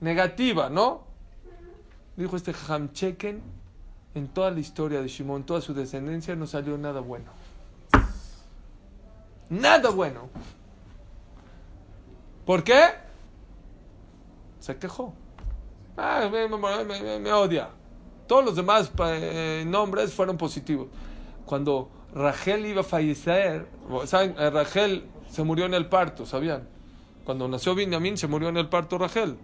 Negativa, 0.00 0.68
¿no? 0.68 1.04
Dijo 2.16 2.36
este 2.36 2.52
Jajam, 2.52 2.92
chequen 2.92 3.40
en 4.14 4.28
toda 4.28 4.50
la 4.50 4.60
historia 4.60 5.00
de 5.00 5.08
Shimon, 5.08 5.44
toda 5.44 5.60
su 5.60 5.72
descendencia, 5.74 6.34
no 6.34 6.46
salió 6.46 6.76
nada 6.76 7.00
bueno. 7.00 7.30
Nada 9.48 9.90
bueno. 9.90 10.28
¿Por 12.44 12.64
qué? 12.64 12.82
Se 14.60 14.76
quejó. 14.76 15.14
Ah, 15.96 16.28
me, 16.30 17.32
odia. 17.32 17.70
Todos 18.26 18.44
los 18.44 18.56
demás 18.56 18.90
eh, 18.98 19.64
nombres 19.66 20.12
fueron 20.12 20.36
positivos. 20.36 20.88
Cuando 21.46 21.90
Rachel 22.14 22.66
iba 22.66 22.82
a 22.82 22.84
fallecer, 22.84 23.66
¿saben? 24.06 24.34
Eh, 24.38 24.50
Rachel 24.50 25.04
se 25.30 25.42
murió 25.42 25.66
en 25.66 25.74
el 25.74 25.86
parto, 25.86 26.26
¿sabían? 26.26 26.68
Cuando 27.24 27.48
nació 27.48 27.74
Benjamín 27.74 28.16
se 28.16 28.26
murió 28.26 28.48
en 28.48 28.56
el 28.56 28.68
parto 28.68 28.98
Rachel. 28.98 29.36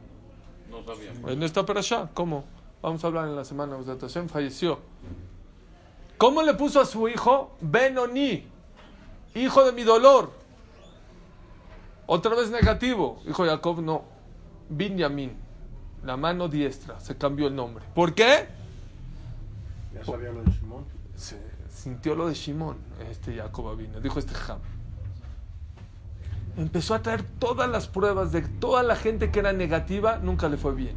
No 0.71 0.85
sabía. 0.85 1.13
En 1.33 1.43
esta 1.43 1.61
allá 1.61 2.11
¿cómo? 2.13 2.45
Vamos 2.83 3.03
a 3.03 3.07
hablar 3.07 3.29
en 3.29 3.37
la 3.37 3.45
semana 3.45 3.77
de 3.77 3.99
Hashem, 3.99 4.29
falleció. 4.29 4.79
¿Cómo 6.17 6.43
le 6.43 6.55
puso 6.55 6.81
a 6.81 6.85
su 6.85 7.09
hijo? 7.09 7.57
Benoni, 7.61 8.45
hijo 9.35 9.65
de 9.65 9.73
mi 9.73 9.83
dolor. 9.83 10.31
Otra 12.07 12.35
vez 12.35 12.51
negativo. 12.51 13.21
Hijo 13.29 13.45
de 13.45 13.51
Jacob, 13.51 13.81
no. 13.83 14.03
Benjamín, 14.69 15.37
la 16.05 16.17
mano 16.17 16.49
diestra, 16.49 17.01
se 17.01 17.17
cambió 17.17 17.49
el 17.49 17.55
nombre. 17.55 17.85
¿Por 17.95 18.15
qué? 18.15 18.49
Ya 19.95 20.05
sabía 20.05 20.31
lo 20.31 20.43
de 20.43 20.53
Simón. 20.53 20.85
Se 21.15 21.37
sintió 21.89 22.15
lo 22.15 22.29
de 22.29 22.35
Shimon, 22.35 22.77
este 23.11 23.35
Jacob 23.35 23.75
vino, 23.77 24.01
dijo 24.01 24.19
este 24.19 24.35
Ham. 24.47 24.59
Empezó 26.59 26.95
a 26.95 27.03
traer 27.03 27.23
todas 27.23 27.69
las 27.71 27.89
pruebas 27.89 28.31
de 28.31 28.43
toda 28.43 28.83
la 28.83 28.95
gente 28.95 29.31
que 29.31 29.39
era 29.39 29.53
negativa, 29.53 30.19
nunca 30.19 30.49
le 30.49 30.59
fue 30.59 30.75
bien. 30.75 30.95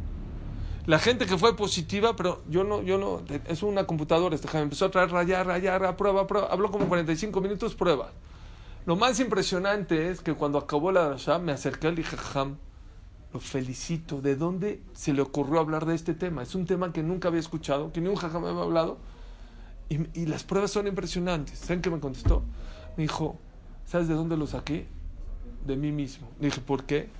La 0.86 0.98
gente 0.98 1.26
que 1.26 1.38
fue 1.38 1.56
positiva, 1.56 2.14
pero 2.16 2.42
yo 2.48 2.64
no, 2.64 2.82
yo 2.82 2.98
no, 2.98 3.22
es 3.46 3.62
una 3.62 3.86
computadora 3.86 4.34
este 4.34 4.54
Ham. 4.54 4.64
Empezó 4.64 4.86
a 4.86 4.90
traer 4.90 5.10
rayar, 5.10 5.46
rayar, 5.46 5.96
prueba, 5.96 6.26
prueba. 6.26 6.48
Habló 6.48 6.70
como 6.70 6.88
45 6.88 7.40
minutos, 7.40 7.74
prueba. 7.74 8.10
Lo 8.84 8.96
más 8.96 9.20
impresionante 9.20 10.10
es 10.10 10.20
que 10.20 10.34
cuando 10.34 10.58
acabó 10.58 10.90
la 10.90 11.10
Rasha, 11.10 11.38
me 11.38 11.52
acerqué 11.52 11.88
y 11.88 11.94
dije, 11.94 12.16
Ham, 12.34 12.56
lo 13.32 13.38
felicito. 13.38 14.20
¿De 14.20 14.34
dónde 14.34 14.82
se 14.92 15.12
le 15.12 15.22
ocurrió 15.22 15.60
hablar 15.60 15.86
de 15.86 15.94
este 15.94 16.14
tema? 16.14 16.42
Es 16.42 16.56
un 16.56 16.66
tema 16.66 16.92
que 16.92 17.04
nunca 17.04 17.28
había 17.28 17.40
escuchado, 17.40 17.92
que 17.92 18.00
ni 18.00 18.08
un 18.08 18.16
jajam 18.16 18.44
había 18.44 18.62
hablado. 18.62 18.98
Y, 20.14 20.26
las 20.26 20.42
pruebas 20.42 20.70
son 20.70 20.86
impresionantes. 20.86 21.58
¿Saben 21.58 21.82
qué 21.82 21.90
me 21.90 22.00
contestó? 22.00 22.42
Me 22.96 23.02
dijo, 23.02 23.38
¿sabes 23.84 24.08
de 24.08 24.14
dónde 24.14 24.38
lo 24.38 24.46
saqué? 24.46 24.86
De 25.66 25.76
mí 25.76 25.92
mismo. 25.92 26.28
Le 26.40 26.46
dije, 26.46 26.60
¿por 26.62 26.84
qué? 26.84 27.10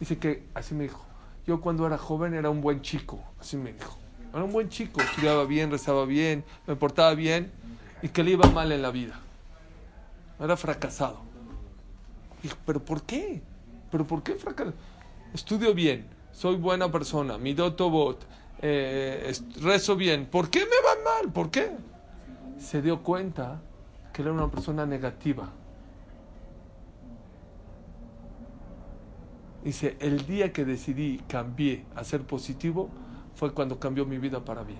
Dice 0.00 0.16
que, 0.16 0.44
así 0.54 0.74
me 0.74 0.84
dijo, 0.84 1.04
yo 1.46 1.60
cuando 1.60 1.86
era 1.86 1.98
joven 1.98 2.32
era 2.32 2.48
un 2.48 2.62
buen 2.62 2.80
chico. 2.80 3.22
Así 3.38 3.58
me 3.58 3.74
dijo. 3.74 3.98
Era 4.32 4.44
un 4.44 4.52
buen 4.52 4.70
chico, 4.70 5.02
estudiaba 5.02 5.44
bien, 5.44 5.70
rezaba 5.70 6.06
bien, 6.06 6.42
me 6.66 6.74
portaba 6.74 7.14
bien 7.14 7.52
y 8.00 8.08
que 8.08 8.24
le 8.24 8.30
iba 8.30 8.48
mal 8.50 8.72
en 8.72 8.80
la 8.80 8.90
vida. 8.90 9.20
Era 10.40 10.56
fracasado. 10.56 11.20
Dije, 12.42 12.56
¿pero 12.64 12.82
por 12.82 13.02
qué? 13.02 13.42
¿Pero 13.90 14.06
por 14.06 14.22
qué 14.22 14.36
fracasado? 14.36 14.74
Estudio 15.34 15.74
bien, 15.74 16.06
soy 16.32 16.56
buena 16.56 16.90
persona, 16.90 17.36
mi 17.36 17.52
dotobot, 17.52 18.24
eh, 18.62 19.34
rezo 19.60 19.96
bien. 19.96 20.26
¿Por 20.26 20.48
qué 20.48 20.60
me 20.60 20.66
va 20.66 21.20
mal? 21.20 21.32
¿Por 21.32 21.50
qué? 21.50 21.72
Se 22.62 22.80
dio 22.80 23.02
cuenta 23.02 23.60
que 24.12 24.22
era 24.22 24.32
una 24.32 24.48
persona 24.48 24.86
negativa. 24.86 25.50
Dice, 29.64 29.96
el 30.00 30.24
día 30.26 30.52
que 30.52 30.64
decidí, 30.64 31.18
cambié 31.28 31.84
a 31.96 32.04
ser 32.04 32.22
positivo, 32.22 32.88
fue 33.34 33.52
cuando 33.52 33.80
cambió 33.80 34.06
mi 34.06 34.18
vida 34.18 34.44
para 34.44 34.62
bien. 34.62 34.78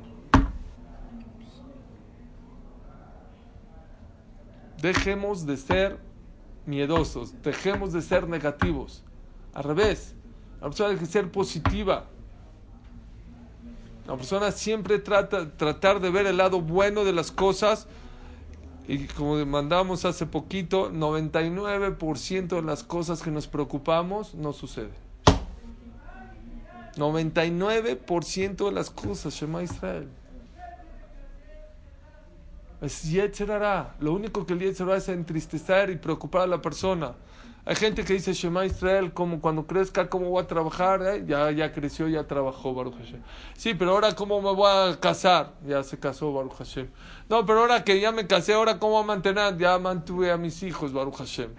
Dejemos 4.80 5.44
de 5.44 5.56
ser 5.56 5.98
miedosos, 6.66 7.42
dejemos 7.42 7.92
de 7.92 8.00
ser 8.00 8.28
negativos. 8.28 9.04
Al 9.54 9.64
revés, 9.64 10.14
la 10.60 10.68
persona 10.68 10.96
que 10.96 11.06
ser 11.06 11.32
positiva. 11.32 12.06
La 14.06 14.16
persona 14.16 14.50
siempre 14.50 14.98
trata 14.98 15.56
tratar 15.56 16.00
de 16.00 16.10
ver 16.10 16.26
el 16.26 16.36
lado 16.36 16.60
bueno 16.60 17.04
de 17.04 17.12
las 17.12 17.30
cosas 17.30 17.86
y 18.88 19.06
como 19.06 19.44
mandamos 19.46 20.04
hace 20.04 20.26
poquito, 20.26 20.90
99% 20.90 22.48
de 22.48 22.62
las 22.62 22.82
cosas 22.82 23.22
que 23.22 23.30
nos 23.30 23.46
preocupamos 23.46 24.34
no 24.34 24.52
suceden. 24.52 24.90
99% 26.96 28.66
de 28.66 28.72
las 28.72 28.90
cosas, 28.90 29.34
Shema 29.34 29.62
Israel. 29.62 30.08
Lo 34.00 34.12
único 34.12 34.44
que 34.44 34.54
el 34.54 34.58
Yetzerara 34.58 34.96
es 34.96 35.08
entristecer 35.08 35.90
y 35.90 35.96
preocupar 35.96 36.42
a 36.42 36.46
la 36.46 36.60
persona. 36.60 37.14
Hay 37.64 37.76
gente 37.76 38.04
que 38.04 38.14
dice 38.14 38.32
Shema 38.32 38.66
Israel, 38.66 39.12
como 39.12 39.40
cuando 39.40 39.68
crezca, 39.68 40.10
¿cómo 40.10 40.30
voy 40.30 40.42
a 40.42 40.48
trabajar? 40.48 41.00
Eh, 41.02 41.24
Ya, 41.24 41.48
ya 41.52 41.70
creció, 41.70 42.08
ya 42.08 42.26
trabajó, 42.26 42.74
Baruch 42.74 42.96
Hashem. 42.96 43.22
Sí, 43.56 43.74
pero 43.74 43.92
ahora, 43.92 44.16
¿cómo 44.16 44.42
me 44.42 44.52
voy 44.52 44.68
a 44.68 44.98
casar? 44.98 45.52
Ya 45.64 45.84
se 45.84 45.96
casó, 45.96 46.32
Baruch 46.32 46.54
Hashem. 46.54 46.88
No, 47.28 47.46
pero 47.46 47.60
ahora 47.60 47.84
que 47.84 48.00
ya 48.00 48.10
me 48.10 48.26
casé, 48.26 48.54
¿ahora 48.54 48.80
cómo 48.80 48.94
voy 48.94 49.04
a 49.04 49.06
mantener? 49.06 49.56
Ya 49.58 49.78
mantuve 49.78 50.32
a 50.32 50.36
mis 50.36 50.64
hijos, 50.64 50.92
Baruch 50.92 51.18
Hashem. 51.18 51.50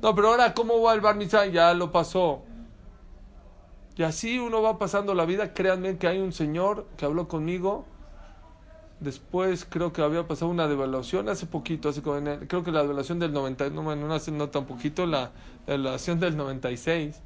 No, 0.00 0.14
pero 0.14 0.28
ahora, 0.28 0.54
¿cómo 0.54 0.78
voy 0.78 0.92
al 0.92 1.00
bar 1.00 1.16
mitzvah? 1.16 1.46
Ya 1.46 1.74
lo 1.74 1.90
pasó. 1.90 2.44
Y 3.96 4.04
así 4.04 4.38
uno 4.38 4.62
va 4.62 4.78
pasando 4.78 5.12
la 5.12 5.24
vida. 5.24 5.54
Créanme 5.54 5.98
que 5.98 6.06
hay 6.06 6.20
un 6.20 6.32
señor 6.32 6.86
que 6.96 7.04
habló 7.04 7.26
conmigo. 7.26 7.84
Después 9.00 9.66
creo 9.68 9.92
que 9.92 10.00
había 10.02 10.26
pasado 10.26 10.50
una 10.50 10.68
devaluación 10.68 11.28
hace 11.28 11.46
poquito, 11.46 11.90
hace 11.90 12.00
como 12.02 12.16
en 12.16 12.26
el- 12.28 12.48
creo 12.48 12.64
que 12.64 12.72
la 12.72 12.80
devaluación 12.82 13.18
del 13.18 13.32
90, 13.32 13.68
no, 13.70 13.82
bueno, 13.82 14.06
no 14.08 14.14
hace 14.14 14.30
no 14.32 14.48
tan 14.48 14.64
poquito, 14.64 15.04
la 15.06 15.32
devaluación 15.66 16.18
del 16.18 16.36
96, 16.36 17.20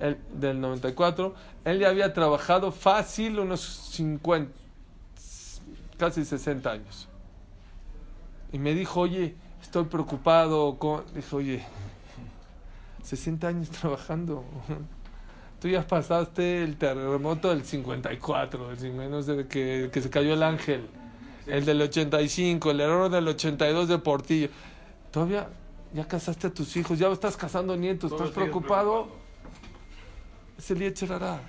El 0.00 0.18
del 0.32 0.60
94. 0.60 1.34
Él 1.64 1.78
ya 1.78 1.88
había 1.88 2.12
trabajado 2.14 2.72
fácil 2.72 3.38
unos 3.38 3.60
50, 3.60 4.50
casi 5.98 6.24
60 6.24 6.70
años. 6.72 7.08
Y 8.52 8.58
me 8.58 8.74
dijo, 8.74 9.00
oye, 9.00 9.34
estoy 9.60 9.84
preocupado. 9.84 10.76
Con... 10.78 11.04
Dije, 11.14 11.36
oye, 11.36 11.64
60 13.02 13.48
años 13.48 13.68
trabajando. 13.70 14.44
Tú 15.62 15.68
ya 15.68 15.86
pasaste 15.86 16.64
el 16.64 16.76
terremoto 16.76 17.50
del 17.50 17.64
54, 17.64 18.70
del 18.70 18.78
50, 18.78 19.08
no 19.08 19.22
sé, 19.22 19.36
de 19.36 19.46
que, 19.46 19.90
que 19.92 20.02
se 20.02 20.10
cayó 20.10 20.34
el 20.34 20.42
ángel. 20.42 20.88
El 21.46 21.64
del 21.64 21.80
85, 21.82 22.72
el 22.72 22.80
error 22.80 23.08
del 23.08 23.28
82 23.28 23.86
de 23.86 23.98
Portillo. 23.98 24.48
Todavía 25.12 25.48
ya 25.94 26.08
casaste 26.08 26.48
a 26.48 26.50
tus 26.50 26.76
hijos, 26.76 26.98
ya 26.98 27.06
estás 27.12 27.36
casando 27.36 27.76
nietos, 27.76 28.10
estás 28.10 28.30
preocupado. 28.32 29.04
preocupado. 29.04 29.22
Es 30.58 30.68
el 30.72 30.80
Yetzerará. 30.80 31.40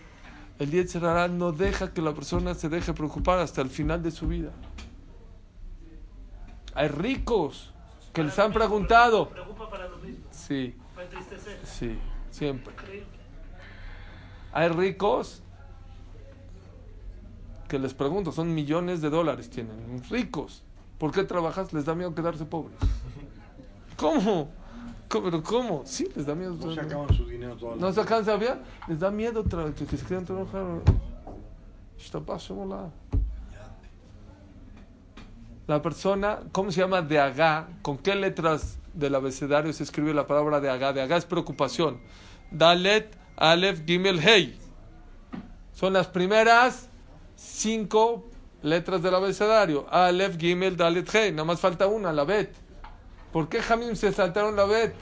El 0.59 0.69
Yetzerará 0.69 1.27
no 1.27 1.51
deja 1.51 1.91
que 1.91 2.03
la 2.03 2.13
persona 2.13 2.53
se 2.53 2.69
deje 2.69 2.93
preocupar 2.93 3.39
hasta 3.39 3.61
el 3.61 3.69
final 3.71 4.03
de 4.03 4.11
su 4.11 4.27
vida. 4.27 4.51
Hay 6.75 6.87
ricos 6.87 7.73
que 8.13 8.23
les 8.23 8.37
han 8.37 8.53
preguntado. 8.53 9.29
Preocupa 9.29 9.71
para 9.71 9.87
lo 9.87 9.97
mismo, 9.97 10.25
Sí, 10.29 10.75
para 10.93 11.07
entristecer. 11.07 11.59
sí, 11.63 11.97
siempre. 12.29 12.71
Increíble. 12.73 13.12
Hay 14.53 14.69
ricos 14.69 15.41
que 17.67 17.79
les 17.79 17.93
pregunto, 17.93 18.31
son 18.31 18.53
millones 18.53 19.01
de 19.01 19.09
dólares 19.09 19.49
tienen, 19.49 20.03
ricos. 20.09 20.63
¿Por 20.99 21.11
qué 21.11 21.23
trabajas? 21.23 21.73
Les 21.73 21.85
da 21.85 21.95
miedo 21.95 22.13
quedarse 22.13 22.45
pobres. 22.45 22.77
¿Cómo? 23.97 24.49
¿Cómo? 25.09 25.23
¿Pero 25.25 25.43
cómo? 25.43 25.81
Sí, 25.85 26.07
les 26.15 26.25
da 26.25 26.35
miedo. 26.35 26.55
No 26.55 26.73
se 26.73 26.79
acaban 26.79 27.13
su 27.13 27.25
dinero 27.25 27.75
¿No 27.77 27.91
se 27.91 27.99
alcanza 27.99 28.35
bien? 28.37 28.59
Les 28.87 28.99
da 28.99 29.11
miedo 29.11 29.43
que, 29.43 29.85
que 29.85 29.97
se 29.97 30.05
quieran 30.05 30.25
trabajar. 30.25 30.63
La 35.67 35.81
persona, 35.81 36.39
¿cómo 36.51 36.71
se 36.71 36.81
llama? 36.81 37.01
De 37.01 37.19
Agá. 37.19 37.69
¿Con 37.81 37.97
qué 37.97 38.15
letras 38.15 38.77
del 38.93 39.15
abecedario 39.15 39.71
se 39.71 39.83
escribe 39.83 40.13
la 40.13 40.27
palabra 40.27 40.59
de 40.59 40.69
Agá? 40.69 40.91
De 40.91 41.01
Agá 41.01 41.17
es 41.17 41.25
preocupación. 41.25 41.99
Dalet, 42.51 43.15
Aleph, 43.43 43.85
Gimel, 43.85 44.21
Hey. 44.21 44.57
Son 45.73 45.91
las 45.91 46.07
primeras 46.07 46.87
cinco 47.35 48.29
letras 48.61 49.03
del 49.03 49.13
abecedario. 49.15 49.85
Aleph, 49.89 50.37
Gimel, 50.37 50.77
Dalet, 50.77 51.09
Hey. 51.11 51.31
Nada 51.31 51.43
más 51.43 51.59
falta 51.59 51.87
una, 51.87 52.13
la 52.13 52.23
Bet. 52.23 52.55
¿Por 53.33 53.49
qué 53.49 53.61
Jamim 53.61 53.97
se 53.97 54.13
saltaron 54.13 54.55
la 54.55 54.63
Bet? 54.63 54.95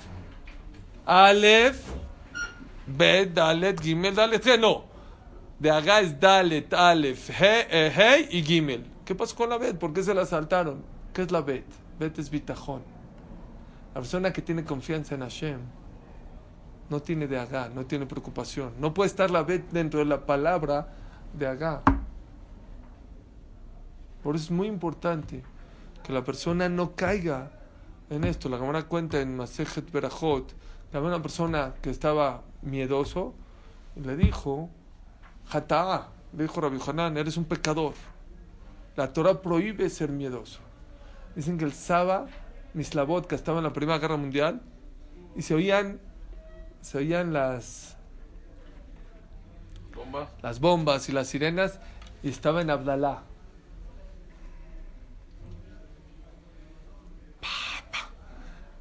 Aleph, 1.05 1.83
Bet, 2.87 3.31
Dalet, 3.31 3.79
Gimel, 3.79 4.15
Dalet, 4.15 4.41
Hey. 4.43 4.57
No. 4.59 4.85
De 5.59 5.69
Agá 5.69 5.99
es 5.99 6.19
Dalet, 6.19 6.73
Alef, 6.73 7.29
He, 7.29 7.67
eh, 7.69 7.93
Hey 7.95 8.27
y 8.31 8.41
Gimel. 8.41 8.83
¿Qué 9.05 9.13
pasó 9.13 9.35
con 9.35 9.51
la 9.51 9.59
Bet? 9.59 9.77
¿Por 9.77 9.93
qué 9.93 10.01
se 10.01 10.15
la 10.15 10.25
saltaron? 10.25 10.83
¿Qué 11.13 11.21
es 11.21 11.31
la 11.31 11.41
Bet? 11.41 11.67
Bet 11.99 12.17
es 12.17 12.31
bitajón. 12.31 12.81
La 13.93 14.01
persona 14.01 14.33
que 14.33 14.41
tiene 14.41 14.63
confianza 14.63 15.13
en 15.13 15.21
Hashem 15.21 15.80
no 16.91 17.01
tiene 17.01 17.25
de 17.25 17.39
Agá, 17.39 17.69
no 17.73 17.85
tiene 17.85 18.05
preocupación. 18.05 18.73
No 18.77 18.93
puede 18.93 19.07
estar 19.07 19.31
la 19.31 19.43
Bet 19.43 19.71
dentro 19.71 20.01
de 20.01 20.05
la 20.05 20.25
palabra 20.25 20.89
de 21.33 21.47
Agá. 21.47 21.81
Por 24.21 24.35
eso 24.35 24.45
es 24.45 24.51
muy 24.51 24.67
importante 24.67 25.41
que 26.03 26.11
la 26.11 26.21
persona 26.21 26.67
no 26.67 26.93
caiga 26.93 27.49
en 28.09 28.25
esto. 28.25 28.49
La 28.49 28.59
cámara 28.59 28.83
cuenta 28.83 29.21
en 29.21 29.37
Masejet 29.37 29.89
Berajot 29.89 30.53
que 30.91 30.97
había 30.97 31.07
una 31.07 31.21
persona 31.21 31.73
que 31.81 31.89
estaba 31.89 32.43
miedoso 32.61 33.33
y 33.95 34.01
le 34.01 34.17
dijo, 34.17 34.69
Jata'a, 35.47 36.09
le 36.35 36.43
dijo 36.43 36.59
Rabbi 36.59 36.77
Hanan, 36.85 37.15
eres 37.15 37.37
un 37.37 37.45
pecador. 37.45 37.93
La 38.97 39.13
Torah 39.13 39.41
prohíbe 39.41 39.89
ser 39.89 40.09
miedoso. 40.09 40.59
Dicen 41.37 41.57
que 41.57 41.63
el 41.63 41.71
Saba, 41.71 42.27
Mislavot, 42.73 43.27
que 43.27 43.35
estaba 43.35 43.59
en 43.59 43.63
la 43.63 43.71
Primera 43.71 43.97
Guerra 43.97 44.17
Mundial, 44.17 44.61
y 45.37 45.41
se 45.43 45.55
oían, 45.55 46.01
se 46.81 46.97
oían 46.97 47.33
las, 47.33 47.97
Bomba. 49.95 50.29
las 50.41 50.59
bombas 50.59 51.09
y 51.09 51.11
las 51.11 51.27
sirenas, 51.27 51.79
y 52.23 52.29
estaba 52.29 52.61
en 52.61 52.69
Abdalá. 52.69 53.23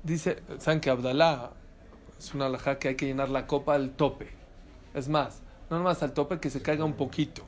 Dice, 0.02 0.42
¿saben 0.58 0.80
que 0.80 0.88
Abdalá 0.88 1.50
es 2.18 2.34
una 2.34 2.46
alhaja 2.46 2.78
que 2.78 2.88
hay 2.88 2.96
que 2.96 3.06
llenar 3.06 3.28
la 3.28 3.46
copa 3.46 3.74
al 3.74 3.90
tope? 3.92 4.30
Es 4.94 5.08
más, 5.08 5.42
no 5.68 5.78
nomás 5.78 6.02
al 6.02 6.12
tope, 6.12 6.40
que 6.40 6.48
se 6.48 6.62
caiga 6.62 6.84
un 6.84 6.94
poquito. 6.94 7.44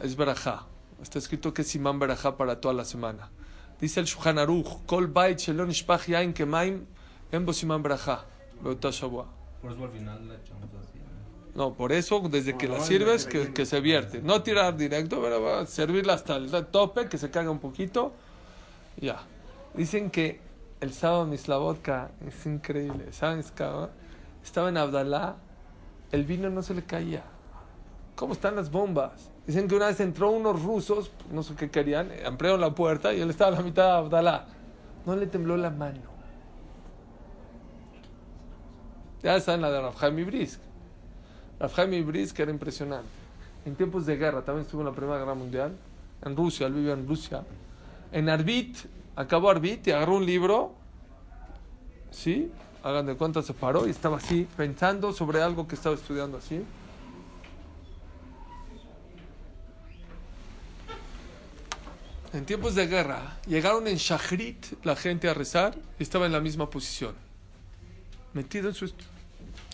Es 0.00 0.16
verajá. 0.16 0.66
Está 1.02 1.18
escrito 1.18 1.52
que 1.52 1.62
es 1.62 1.74
imán 1.74 1.98
verajá 1.98 2.36
para 2.36 2.60
toda 2.60 2.74
la 2.74 2.84
semana. 2.84 3.30
Dice 3.80 3.98
el 3.98 4.06
Shulchan 4.06 4.38
Aruch, 4.38 4.86
Kol 4.86 5.08
bait 5.08 5.38
shelon 5.38 5.70
ishpach 5.70 6.06
yain 6.06 6.32
kemaim, 6.32 6.86
en 7.32 7.44
bo 7.44 7.52
simán 7.52 7.82
verajá. 7.82 8.24
Por 8.62 9.72
eso 9.72 9.84
al 9.84 9.90
final 9.90 10.28
la 10.28 10.34
echamos 10.36 10.68
así. 10.80 11.00
No, 11.54 11.74
por 11.74 11.92
eso, 11.92 12.20
desde 12.30 12.56
que 12.56 12.66
la 12.66 12.80
sirves, 12.80 13.26
que, 13.26 13.52
que 13.52 13.66
se 13.66 13.80
vierte. 13.80 14.22
No 14.22 14.42
tirar 14.42 14.76
directo, 14.76 15.20
pero 15.20 15.42
va 15.42 15.60
a 15.60 15.66
servirla 15.66 16.14
hasta 16.14 16.36
el 16.36 16.50
tope, 16.68 17.08
que 17.08 17.18
se 17.18 17.30
caiga 17.30 17.50
un 17.50 17.58
poquito. 17.58 18.12
Ya. 18.96 19.22
Dicen 19.74 20.10
que 20.10 20.40
el 20.80 20.94
sábado 20.94 21.26
Mislavotka 21.26 22.10
es 22.26 22.46
increíble. 22.46 23.12
¿Saben? 23.12 23.40
Escaba? 23.40 23.90
Estaba 24.42 24.70
en 24.70 24.78
Abdalá, 24.78 25.36
el 26.10 26.24
vino 26.24 26.50
no 26.50 26.62
se 26.62 26.74
le 26.74 26.84
caía. 26.84 27.22
¿Cómo 28.16 28.32
están 28.32 28.56
las 28.56 28.70
bombas? 28.70 29.30
Dicen 29.46 29.68
que 29.68 29.74
una 29.74 29.86
vez 29.86 30.00
entró 30.00 30.30
unos 30.30 30.62
rusos, 30.62 31.10
no 31.30 31.42
sé 31.42 31.54
qué 31.54 31.70
querían, 31.70 32.10
ampliaron 32.24 32.60
la 32.60 32.74
puerta 32.74 33.12
y 33.12 33.20
él 33.20 33.30
estaba 33.30 33.56
a 33.56 33.58
la 33.58 33.62
mitad 33.62 33.84
de 33.84 33.98
Abdalá. 33.98 34.46
No 35.06 35.16
le 35.16 35.26
tembló 35.26 35.56
la 35.56 35.70
mano. 35.70 36.11
Ya 39.22 39.38
saben 39.40 39.60
la 39.60 39.70
de 39.70 39.80
Rafhaim 39.80 40.18
Ibrisk. 40.18 40.58
Rafhaim 41.60 41.92
Ibrisk 41.92 42.38
era 42.40 42.50
impresionante. 42.50 43.08
En 43.64 43.76
tiempos 43.76 44.06
de 44.06 44.16
guerra, 44.16 44.42
también 44.42 44.64
estuvo 44.64 44.80
en 44.80 44.88
la 44.88 44.92
Primera 44.92 45.18
Guerra 45.18 45.34
Mundial, 45.34 45.76
en 46.24 46.36
Rusia, 46.36 46.66
él 46.66 46.74
vivía 46.74 46.94
en 46.94 47.06
Rusia. 47.06 47.44
En 48.10 48.28
Arbit, 48.28 48.76
acabó 49.14 49.50
Arbit 49.50 49.86
y 49.86 49.92
agarró 49.92 50.16
un 50.16 50.26
libro, 50.26 50.74
¿sí? 52.10 52.50
Hagan 52.82 53.06
de 53.06 53.14
cuenta, 53.14 53.42
se 53.42 53.54
paró 53.54 53.86
y 53.86 53.90
estaba 53.90 54.16
así, 54.16 54.48
pensando 54.56 55.12
sobre 55.12 55.40
algo 55.40 55.68
que 55.68 55.76
estaba 55.76 55.94
estudiando 55.94 56.38
así. 56.38 56.64
En 62.32 62.44
tiempos 62.46 62.74
de 62.74 62.86
guerra, 62.86 63.38
llegaron 63.46 63.86
en 63.86 63.96
Shachrit 63.96 64.84
la 64.84 64.96
gente 64.96 65.28
a 65.28 65.34
rezar 65.34 65.74
y 65.98 66.02
estaba 66.02 66.26
en 66.26 66.32
la 66.32 66.40
misma 66.40 66.68
posición, 66.68 67.14
metido 68.32 68.68
en 68.68 68.74
su, 68.74 68.86
estu 68.86 69.04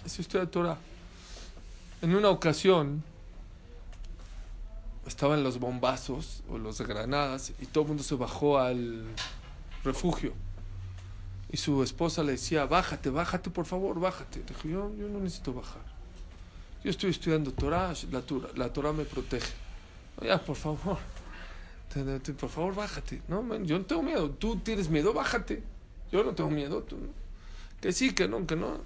estudio 0.04 0.40
de 0.40 0.46
Torah. 0.46 0.78
En 2.00 2.14
una 2.14 2.30
ocasión, 2.30 3.02
estaban 5.08 5.42
los 5.42 5.58
bombazos 5.58 6.42
o 6.48 6.58
los 6.58 6.80
granadas 6.82 7.52
y 7.60 7.66
todo 7.66 7.82
el 7.82 7.88
mundo 7.88 8.02
se 8.02 8.14
bajó 8.14 8.58
al 8.58 9.04
refugio. 9.82 10.32
Y 11.50 11.56
su 11.56 11.82
esposa 11.82 12.22
le 12.22 12.32
decía, 12.32 12.66
bájate, 12.66 13.08
bájate, 13.08 13.50
por 13.50 13.64
favor, 13.64 13.98
bájate. 13.98 14.42
Dijo, 14.42 14.68
yo, 14.68 14.94
yo 14.94 15.08
no 15.08 15.18
necesito 15.18 15.54
bajar. 15.54 15.82
Yo 16.84 16.90
estoy 16.90 17.10
estudiando 17.10 17.52
Torah, 17.52 17.92
la, 18.12 18.20
Torah, 18.20 18.88
la 18.88 18.92
me 18.92 19.04
protege. 19.04 19.52
Ya, 20.22 20.38
por 20.38 20.56
favor, 20.56 20.78
por 22.38 22.50
favor, 22.50 22.74
bájate. 22.74 23.22
No, 23.28 23.42
yo 23.64 23.78
no 23.78 23.84
tengo 23.86 24.02
miedo. 24.02 24.30
Tú 24.30 24.56
tienes 24.58 24.90
miedo, 24.90 25.12
bájate. 25.14 25.62
Yo 26.12 26.22
no 26.22 26.32
tengo 26.32 26.50
miedo. 26.50 26.82
Tú. 26.82 26.98
Que 27.80 27.92
sí, 27.92 28.14
que 28.14 28.28
no, 28.28 28.46
que 28.46 28.56
no. 28.56 28.80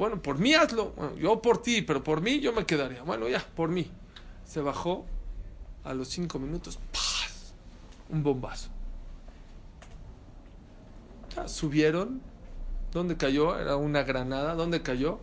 Bueno, 0.00 0.22
por 0.22 0.38
mí 0.38 0.54
hazlo. 0.54 0.94
Yo 1.18 1.42
por 1.42 1.60
ti, 1.60 1.82
pero 1.82 2.02
por 2.02 2.22
mí 2.22 2.40
yo 2.40 2.54
me 2.54 2.64
quedaría. 2.64 3.02
Bueno, 3.02 3.28
ya, 3.28 3.46
por 3.54 3.68
mí. 3.68 3.90
Se 4.46 4.62
bajó 4.62 5.04
a 5.84 5.92
los 5.92 6.08
cinco 6.08 6.38
minutos. 6.38 6.78
¡paz! 6.90 7.52
Un 8.08 8.22
bombazo. 8.22 8.70
Ya, 11.36 11.46
subieron. 11.48 12.22
¿Dónde 12.92 13.18
cayó? 13.18 13.58
Era 13.58 13.76
una 13.76 14.02
granada. 14.02 14.54
¿Dónde 14.54 14.80
cayó? 14.80 15.18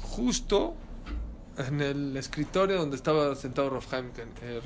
Justo 0.00 0.72
en 1.58 1.82
el 1.82 2.16
escritorio 2.16 2.78
donde 2.78 2.96
estaba 2.96 3.34
sentado 3.34 3.68
Rafhaim, 3.68 4.12
eh. 4.40 4.62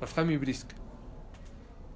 Rafhaim 0.00 0.30
y 0.30 0.38
Brisk. 0.38 0.70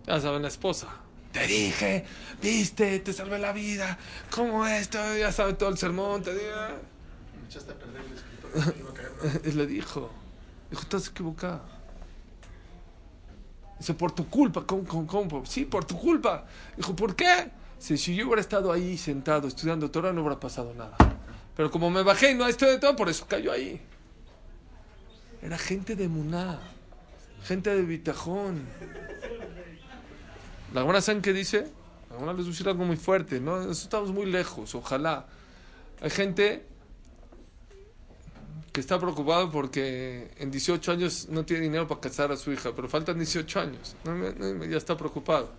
Ya 0.06 0.20
saben, 0.20 0.42
la 0.42 0.48
esposa. 0.48 1.05
Te 1.36 1.46
dije, 1.46 2.02
viste, 2.40 2.98
te 3.00 3.12
salvé 3.12 3.38
la 3.38 3.52
vida. 3.52 3.98
¿Cómo 4.30 4.66
esto? 4.66 4.98
Ya 5.18 5.30
sabe 5.30 5.52
todo 5.52 5.68
el 5.68 5.76
sermón. 5.76 6.22
Te 6.22 6.32
dije. 6.32 6.46
Me 7.38 7.46
echaste 7.46 7.72
a 7.72 7.74
perder 7.74 8.00
el 8.00 8.12
escritorio. 8.14 8.94
caer. 9.20 9.42
Y 9.44 9.52
le 9.52 9.66
dijo, 9.66 10.10
dijo, 10.70 10.80
estás 10.80 11.08
equivocado. 11.08 11.60
Dice, 13.78 13.92
por 13.92 14.12
tu 14.12 14.26
culpa, 14.30 14.64
¿cómo, 14.64 14.84
cómo, 14.84 15.06
cómo? 15.06 15.44
Sí, 15.44 15.66
por 15.66 15.84
tu 15.84 15.98
culpa. 15.98 16.46
Dijo, 16.74 16.96
¿por 16.96 17.14
qué? 17.14 17.50
Dice, 17.78 17.98
si 17.98 18.16
yo 18.16 18.28
hubiera 18.28 18.40
estado 18.40 18.72
ahí 18.72 18.96
sentado 18.96 19.46
estudiando 19.46 19.90
Torah 19.90 20.14
no 20.14 20.22
hubiera 20.22 20.40
pasado 20.40 20.72
nada. 20.72 20.96
Pero 21.54 21.70
como 21.70 21.90
me 21.90 22.02
bajé 22.02 22.30
y 22.30 22.34
no 22.34 22.48
estudié 22.48 22.78
todo, 22.78 22.96
por 22.96 23.10
eso 23.10 23.26
cayó 23.28 23.52
ahí. 23.52 23.78
Era 25.42 25.58
gente 25.58 25.96
de 25.96 26.08
Muná, 26.08 26.60
gente 27.44 27.74
de 27.74 27.82
Bitajón. 27.82 28.64
La 30.84 31.00
¿saben 31.00 31.22
qué 31.22 31.32
dice? 31.32 31.66
La 32.10 32.16
buena 32.16 32.34
les 32.34 32.46
voy 32.46 32.70
algo 32.70 32.84
muy 32.84 32.98
fuerte, 32.98 33.40
¿no? 33.40 33.62
Eso 33.62 33.70
Estamos 33.70 34.12
muy 34.12 34.26
lejos, 34.26 34.74
ojalá. 34.74 35.26
Hay 36.02 36.10
gente 36.10 36.66
que 38.72 38.80
está 38.80 39.00
preocupado 39.00 39.50
porque 39.50 40.30
en 40.36 40.50
18 40.50 40.92
años 40.92 41.28
no 41.30 41.46
tiene 41.46 41.62
dinero 41.62 41.88
para 41.88 42.02
casar 42.02 42.30
a 42.30 42.36
su 42.36 42.52
hija, 42.52 42.72
pero 42.76 42.90
faltan 42.90 43.16
18 43.16 43.58
años. 43.58 43.96
No, 44.04 44.64
ya 44.66 44.76
está 44.76 44.98
preocupado. 44.98 45.50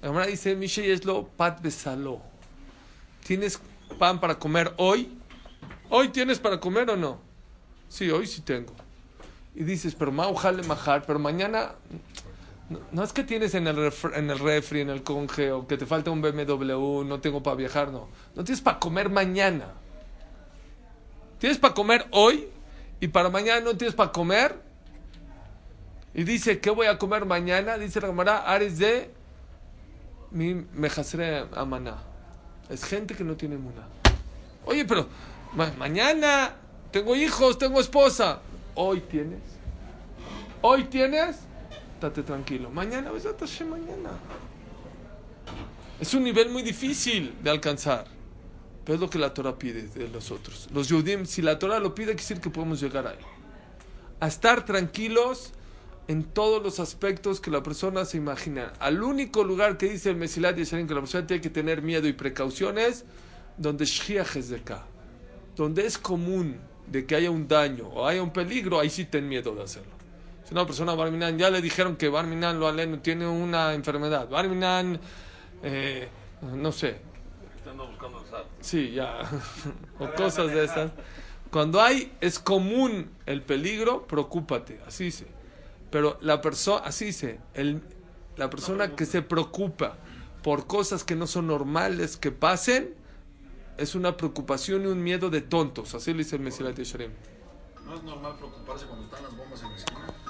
La 0.00 0.10
hermana 0.10 0.26
dice, 0.26 0.54
Mishe 0.54 0.92
es 0.92 1.04
lo 1.04 1.26
pat 1.26 1.60
besalo. 1.60 2.20
¿Tienes 3.26 3.58
pan 3.98 4.20
para 4.20 4.38
comer 4.38 4.74
hoy? 4.76 5.08
¿Hoy 5.90 6.10
tienes 6.10 6.38
para 6.38 6.60
comer 6.60 6.88
o 6.88 6.96
no? 6.96 7.18
Sí, 7.88 8.08
hoy 8.12 8.28
sí 8.28 8.42
tengo. 8.42 8.74
Y 9.56 9.64
dices, 9.64 9.96
pero 9.96 10.12
ma, 10.12 10.28
ojalá 10.28 10.62
majar, 10.62 11.04
pero 11.04 11.18
mañana... 11.18 11.72
No, 12.70 12.78
no 12.92 13.02
es 13.02 13.12
que 13.12 13.24
tienes 13.24 13.54
en 13.54 13.66
el, 13.66 13.76
refri, 13.76 14.12
en 14.14 14.30
el 14.30 14.38
refri, 14.38 14.80
en 14.80 14.90
el 14.90 15.02
conge, 15.02 15.52
o 15.52 15.66
que 15.66 15.76
te 15.76 15.84
falta 15.86 16.10
un 16.10 16.22
BMW, 16.22 17.04
no 17.04 17.20
tengo 17.20 17.42
para 17.42 17.56
viajar, 17.56 17.90
no. 17.90 18.08
No 18.34 18.42
tienes 18.44 18.62
para 18.62 18.78
comer 18.78 19.10
mañana. 19.10 19.66
Tienes 21.38 21.58
para 21.58 21.74
comer 21.74 22.06
hoy 22.10 22.48
y 23.00 23.08
para 23.08 23.28
mañana 23.28 23.60
no 23.60 23.76
tienes 23.76 23.94
para 23.94 24.12
comer. 24.12 24.58
Y 26.14 26.24
dice, 26.24 26.60
¿qué 26.60 26.70
voy 26.70 26.86
a 26.86 26.96
comer 26.96 27.26
mañana? 27.26 27.76
Dice 27.76 28.00
la 28.00 28.06
Gemara, 28.06 28.38
Ares 28.50 28.78
de 28.78 29.10
mi 30.30 30.54
mejasre 30.54 31.46
amaná. 31.54 31.98
Es 32.70 32.84
gente 32.84 33.14
que 33.14 33.24
no 33.24 33.34
tiene 33.36 33.56
muna. 33.58 33.86
Oye, 34.64 34.84
pero 34.86 35.06
ma- 35.52 35.72
mañana 35.76 36.54
tengo 36.92 37.14
hijos, 37.14 37.58
tengo 37.58 37.78
esposa. 37.80 38.40
Hoy 38.74 39.00
tienes. 39.00 39.40
Hoy 40.62 40.84
tienes. 40.84 41.40
Estate 41.94 42.22
tranquilo. 42.22 42.70
Mañana, 42.70 43.10
pues, 43.10 43.24
mañana. 43.62 44.10
Es 46.00 46.12
un 46.14 46.24
nivel 46.24 46.50
muy 46.50 46.62
difícil 46.62 47.34
de 47.42 47.50
alcanzar. 47.50 48.06
Pero 48.84 48.96
es 48.96 49.00
lo 49.00 49.08
que 49.08 49.18
la 49.18 49.32
Torah 49.32 49.56
pide 49.56 49.88
de 49.88 50.08
nosotros. 50.08 50.68
Los 50.72 50.88
Yudim, 50.88 51.24
si 51.24 51.40
la 51.40 51.58
Torah 51.58 51.78
lo 51.78 51.94
pide, 51.94 52.08
quiere 52.08 52.20
decir 52.20 52.40
que 52.40 52.50
podemos 52.50 52.80
llegar 52.80 53.06
ahí. 53.06 53.16
A 54.20 54.26
estar 54.26 54.64
tranquilos 54.66 55.52
en 56.06 56.24
todos 56.24 56.62
los 56.62 56.80
aspectos 56.80 57.40
que 57.40 57.50
la 57.50 57.62
persona 57.62 58.04
se 58.04 58.18
imagina. 58.18 58.74
Al 58.80 59.02
único 59.02 59.42
lugar 59.42 59.78
que 59.78 59.88
dice 59.88 60.10
el 60.10 60.16
Mesilat 60.16 60.56
Yesharim 60.56 60.86
que 60.86 60.94
la 60.94 61.00
persona 61.00 61.26
tiene 61.26 61.40
que 61.40 61.48
tener 61.48 61.80
miedo 61.80 62.06
y 62.06 62.12
precauciones, 62.12 63.06
donde 63.56 63.86
Shchiach 63.86 64.36
es 64.36 64.50
de 64.50 64.56
acá. 64.56 64.84
Donde 65.56 65.86
es 65.86 65.96
común 65.96 66.58
de 66.86 67.06
que 67.06 67.16
haya 67.16 67.30
un 67.30 67.48
daño 67.48 67.88
o 67.88 68.06
haya 68.06 68.22
un 68.22 68.32
peligro, 68.32 68.80
ahí 68.80 68.90
sí 68.90 69.06
ten 69.06 69.26
miedo 69.26 69.54
de 69.54 69.62
hacerlo. 69.62 69.93
Si 70.44 70.52
una 70.52 70.66
persona 70.66 70.94
Barminan, 70.94 71.38
ya 71.38 71.50
le 71.50 71.62
dijeron 71.62 71.96
que 71.96 72.08
Barminan 72.08 72.60
lo 72.60 72.68
aleno 72.68 72.98
tiene 72.98 73.26
una 73.26 73.72
enfermedad, 73.72 74.28
Barminan, 74.28 75.00
eh, 75.62 76.08
no 76.42 76.70
sé, 76.70 77.00
Están 77.56 77.78
buscando 77.78 78.20
el 78.20 78.26
SAT. 78.26 78.46
Sí, 78.60 78.92
ya. 78.92 79.20
o 79.98 80.10
cosas 80.12 80.48
de 80.48 80.64
esas. 80.64 80.90
Cuando 81.50 81.80
hay, 81.80 82.12
es 82.20 82.38
común 82.38 83.10
el 83.26 83.42
peligro, 83.42 84.06
preocúpate, 84.06 84.80
así 84.86 85.04
dice. 85.04 85.26
Pero 85.90 86.18
la 86.20 86.40
persona, 86.40 86.84
así 86.84 87.06
dice, 87.06 87.40
el, 87.54 87.80
la 88.36 88.50
persona 88.50 88.96
que 88.96 89.06
se 89.06 89.22
preocupa 89.22 89.96
por 90.42 90.66
cosas 90.66 91.04
que 91.04 91.14
no 91.14 91.26
son 91.26 91.46
normales 91.46 92.16
que 92.16 92.32
pasen, 92.32 92.94
es 93.78 93.94
una 93.94 94.16
preocupación 94.16 94.82
y 94.82 94.86
un 94.86 95.02
miedo 95.02 95.30
de 95.30 95.40
tontos. 95.40 95.94
Así 95.94 96.12
le 96.12 96.18
dice 96.18 96.36
el 96.36 96.42
Mesilat 96.42 96.76
Yesharim. 96.76 97.12
No 97.86 97.94
es 97.94 98.02
normal 98.02 98.34
preocuparse 98.36 98.86
cuando 98.86 99.04
están 99.04 99.22
las 99.22 99.36
bombas 99.36 99.62
en 99.62 99.70
la 99.70 99.76
esquina. 99.76 100.23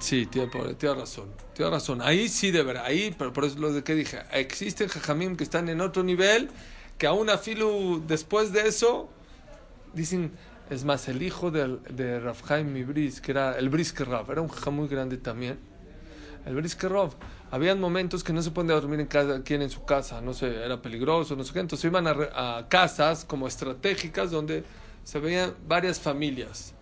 Sí, 0.00 0.26
tiene, 0.26 0.48
tiene 0.74 0.94
razón. 0.94 1.30
Tiene 1.54 1.70
razón. 1.70 2.02
Ahí 2.02 2.28
sí 2.28 2.50
de 2.50 2.62
verdad. 2.62 2.84
Ahí, 2.84 3.14
pero 3.16 3.32
por 3.32 3.44
eso 3.44 3.58
lo 3.58 3.72
de 3.72 3.82
que 3.82 3.94
dije. 3.94 4.20
Existen 4.32 4.88
jajamim 4.88 5.36
que 5.36 5.44
están 5.44 5.68
en 5.68 5.80
otro 5.80 6.02
nivel, 6.02 6.50
que 6.98 7.06
aún 7.06 7.30
a 7.30 7.38
Filu, 7.38 8.02
después 8.06 8.52
de 8.52 8.68
eso, 8.68 9.08
dicen. 9.94 10.32
Es 10.70 10.84
más, 10.84 11.08
el 11.08 11.22
hijo 11.22 11.50
del- 11.50 11.80
de, 11.88 12.20
Rav 12.20 12.36
Chaim 12.46 12.76
Ibris, 12.76 13.22
que 13.22 13.30
era 13.30 13.56
el 13.58 13.70
Brisker 13.70 14.06
Rav, 14.06 14.30
era 14.30 14.42
un 14.42 14.48
jajam 14.48 14.74
muy 14.74 14.86
grande 14.86 15.16
también. 15.16 15.58
El 16.44 16.54
Brisker 16.56 16.92
Rav. 16.92 17.12
Habían 17.50 17.80
momentos 17.80 18.22
que 18.22 18.34
no 18.34 18.42
se 18.42 18.50
podía 18.50 18.74
dormir 18.74 19.00
en 19.00 19.06
cada 19.06 19.42
quien 19.42 19.62
en 19.62 19.70
su 19.70 19.86
casa, 19.86 20.20
no 20.20 20.34
sé, 20.34 20.62
era 20.62 20.82
peligroso, 20.82 21.34
no 21.36 21.42
sé 21.44 21.54
qué. 21.54 21.60
Entonces 21.60 21.86
iban 21.86 22.06
a, 22.06 22.58
a 22.58 22.68
casas 22.68 23.24
como 23.24 23.48
estratégicas 23.48 24.30
donde 24.30 24.62
se 25.04 25.18
veían 25.18 25.54
varias 25.66 25.98
familias. 25.98 26.74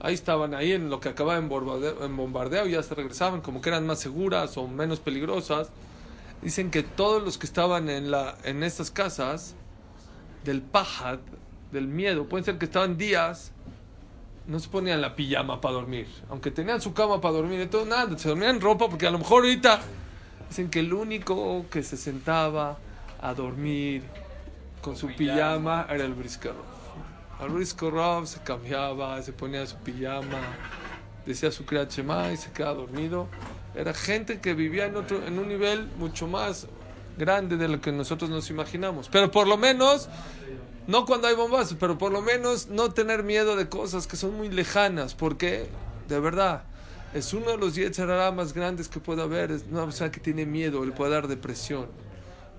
Ahí 0.00 0.14
estaban, 0.14 0.54
ahí 0.54 0.72
en 0.72 0.90
lo 0.90 1.00
que 1.00 1.08
acababa 1.08 1.38
en 1.38 1.48
bombardeo, 1.48 2.64
en 2.64 2.70
ya 2.70 2.82
se 2.82 2.94
regresaban, 2.94 3.40
como 3.40 3.60
que 3.60 3.70
eran 3.70 3.86
más 3.86 3.98
seguras 3.98 4.56
o 4.56 4.68
menos 4.68 5.00
peligrosas. 5.00 5.70
Dicen 6.42 6.70
que 6.70 6.82
todos 6.82 7.22
los 7.22 7.38
que 7.38 7.46
estaban 7.46 7.88
en, 7.88 8.10
la, 8.10 8.36
en 8.44 8.62
estas 8.62 8.90
casas, 8.90 9.54
del 10.44 10.62
pajad, 10.62 11.18
del 11.72 11.88
miedo, 11.88 12.26
pueden 12.26 12.44
ser 12.44 12.58
que 12.58 12.66
estaban 12.66 12.96
días, 12.96 13.52
no 14.46 14.60
se 14.60 14.68
ponían 14.68 15.00
la 15.00 15.16
pijama 15.16 15.60
para 15.60 15.74
dormir. 15.74 16.06
Aunque 16.28 16.50
tenían 16.50 16.80
su 16.80 16.92
cama 16.92 17.20
para 17.20 17.34
dormir 17.34 17.68
todo, 17.70 17.84
nada, 17.84 18.16
se 18.18 18.28
dormían 18.28 18.60
ropa 18.60 18.88
porque 18.88 19.06
a 19.06 19.10
lo 19.10 19.18
mejor 19.18 19.44
ahorita 19.44 19.80
dicen 20.48 20.70
que 20.70 20.80
el 20.80 20.92
único 20.92 21.66
que 21.70 21.82
se 21.82 21.96
sentaba 21.96 22.78
a 23.20 23.34
dormir 23.34 24.02
con 24.82 24.96
su 24.96 25.08
pijama 25.08 25.86
era 25.90 26.04
el 26.04 26.14
briscarro. 26.14 26.75
Al 27.38 27.50
briscarro 27.50 28.24
se 28.24 28.40
cambiaba, 28.40 29.20
se 29.22 29.32
ponía 29.32 29.66
su 29.66 29.76
pijama, 29.76 30.40
decía 31.26 31.50
su 31.50 31.66
Kriyat 31.66 31.92
y 32.32 32.36
se 32.36 32.50
quedaba 32.52 32.74
dormido. 32.74 33.28
Era 33.74 33.92
gente 33.92 34.40
que 34.40 34.54
vivía 34.54 34.86
en, 34.86 34.96
otro, 34.96 35.22
en 35.26 35.38
un 35.38 35.48
nivel 35.48 35.86
mucho 35.98 36.26
más 36.26 36.66
grande 37.18 37.56
de 37.56 37.68
lo 37.68 37.80
que 37.80 37.92
nosotros 37.92 38.30
nos 38.30 38.48
imaginamos. 38.48 39.08
Pero 39.10 39.30
por 39.30 39.46
lo 39.46 39.58
menos, 39.58 40.08
no 40.86 41.04
cuando 41.04 41.28
hay 41.28 41.34
bombazos, 41.34 41.76
pero 41.78 41.98
por 41.98 42.10
lo 42.10 42.22
menos 42.22 42.68
no 42.68 42.92
tener 42.92 43.22
miedo 43.22 43.54
de 43.56 43.68
cosas 43.68 44.06
que 44.06 44.16
son 44.16 44.34
muy 44.34 44.48
lejanas, 44.48 45.14
porque 45.14 45.68
de 46.08 46.20
verdad 46.20 46.64
es 47.12 47.34
uno 47.34 47.50
de 47.50 47.58
los 47.58 47.74
Yetzirah 47.74 48.30
más 48.32 48.52
grandes 48.54 48.88
que 48.88 49.00
puede 49.00 49.22
haber. 49.22 49.50
Es 49.50 49.64
una 49.70 50.10
que 50.10 50.20
tiene 50.20 50.46
miedo, 50.46 50.84
le 50.84 50.92
puede 50.92 51.12
dar 51.12 51.28
depresión, 51.28 51.88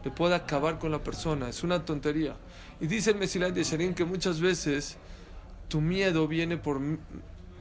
le 0.04 0.12
puede 0.12 0.36
acabar 0.36 0.78
con 0.78 0.92
la 0.92 1.00
persona. 1.00 1.50
Es 1.50 1.64
una 1.64 1.84
tontería. 1.84 2.36
Y 2.80 2.88
dice 2.88 3.12
el 3.12 3.18
Mesilat 3.18 3.54
de 3.54 3.64
Sharim 3.64 3.94
que 3.94 4.06
muchas 4.06 4.40
veces 4.40 4.98
tu 5.68 5.82
miedo 5.82 6.28
viene 6.28 6.58
por, 6.58 6.80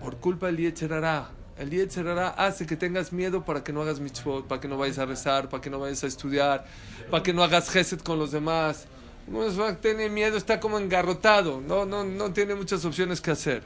por 0.01 0.17
culpa 0.19 0.47
del 0.47 0.59
Yetzirah. 0.59 1.31
El 1.59 1.71
Yetzirah 1.71 2.29
hace 2.37 2.67
que 2.67 2.77
tengas 2.77 3.13
miedo 3.13 3.45
para 3.45 3.65
que 3.65 3.73
no 3.73 3.81
hagas 3.81 3.99
mitzvot, 3.99 4.47
para 4.47 4.61
que 4.61 4.69
no 4.69 4.77
vayas 4.77 4.99
a 4.99 5.07
rezar, 5.07 5.49
para 5.49 5.61
que 5.63 5.71
no 5.71 5.79
vayas 5.79 6.05
a 6.05 6.07
estudiar, 6.07 6.67
para 7.11 7.23
que 7.23 7.33
no 7.33 7.43
hagas 7.43 7.71
gesed 7.71 8.01
con 8.01 8.19
los 8.19 8.31
demás. 8.31 8.87
Que 9.27 9.77
tiene 9.81 10.09
miedo 10.09 10.37
está 10.37 10.61
como 10.61 10.79
engarrotado, 10.79 11.61
no, 11.61 11.85
no, 11.85 12.05
no 12.05 12.33
tiene 12.33 12.55
muchas 12.55 12.85
opciones 12.85 13.21
que 13.21 13.33
hacer. 13.33 13.65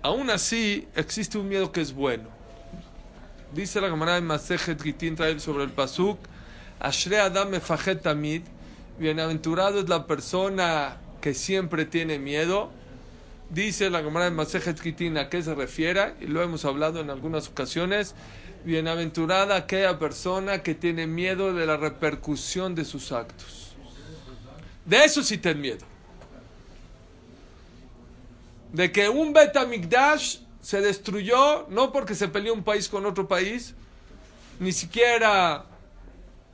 Aún 0.00 0.30
así, 0.30 0.88
existe 0.94 1.36
un 1.36 1.46
miedo 1.48 1.70
que 1.72 1.82
es 1.82 1.92
bueno. 1.92 2.28
Dice 3.52 3.80
la 3.80 3.90
camarada 3.90 4.20
de 4.20 4.26
Masejet 4.26 4.80
Gitin 4.80 5.14
trae 5.14 5.38
sobre 5.40 5.64
el 5.64 5.70
Pasuk, 5.70 6.18
Ashre 6.78 7.20
Adam 7.20 7.50
mefajet 7.50 8.00
tamid, 8.00 8.42
bienaventurado 9.00 9.80
es 9.80 9.88
la 9.88 10.06
persona 10.06 10.98
que 11.22 11.32
siempre 11.34 11.86
tiene 11.86 12.18
miedo. 12.18 12.70
Dice 13.48 13.90
la 13.90 14.04
camarada 14.04 14.30
de 14.30 14.36
Masejet 14.36 14.78
Gitin 14.80 15.16
a 15.18 15.28
qué 15.28 15.42
se 15.42 15.54
refiere, 15.54 16.14
y 16.20 16.26
lo 16.26 16.42
hemos 16.42 16.64
hablado 16.64 17.00
en 17.00 17.10
algunas 17.10 17.48
ocasiones, 17.48 18.14
bienaventurada 18.64 19.56
aquella 19.56 19.98
persona 19.98 20.62
que 20.62 20.74
tiene 20.74 21.06
miedo 21.06 21.52
de 21.52 21.66
la 21.66 21.76
repercusión 21.76 22.74
de 22.74 22.84
sus 22.84 23.10
actos. 23.10 23.72
De 24.84 25.02
eso 25.02 25.22
sí 25.22 25.38
ten 25.38 25.60
miedo. 25.60 25.84
De 28.72 28.92
que 28.92 29.08
un 29.08 29.32
Betamigdash 29.32 30.38
se 30.60 30.80
destruyó 30.80 31.66
no 31.70 31.90
porque 31.90 32.14
se 32.14 32.28
peleó 32.28 32.52
un 32.52 32.62
país 32.62 32.88
con 32.88 33.06
otro 33.06 33.26
país, 33.26 33.74
ni 34.60 34.72
siquiera 34.72 35.64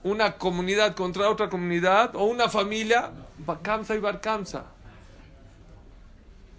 una 0.07 0.37
comunidad 0.38 0.95
contra 0.95 1.29
otra 1.29 1.49
comunidad 1.49 2.14
o 2.14 2.25
una 2.27 2.49
familia, 2.49 3.11
Bakamsa 3.38 3.97
y 3.97 3.99
Barkamsa. 3.99 4.66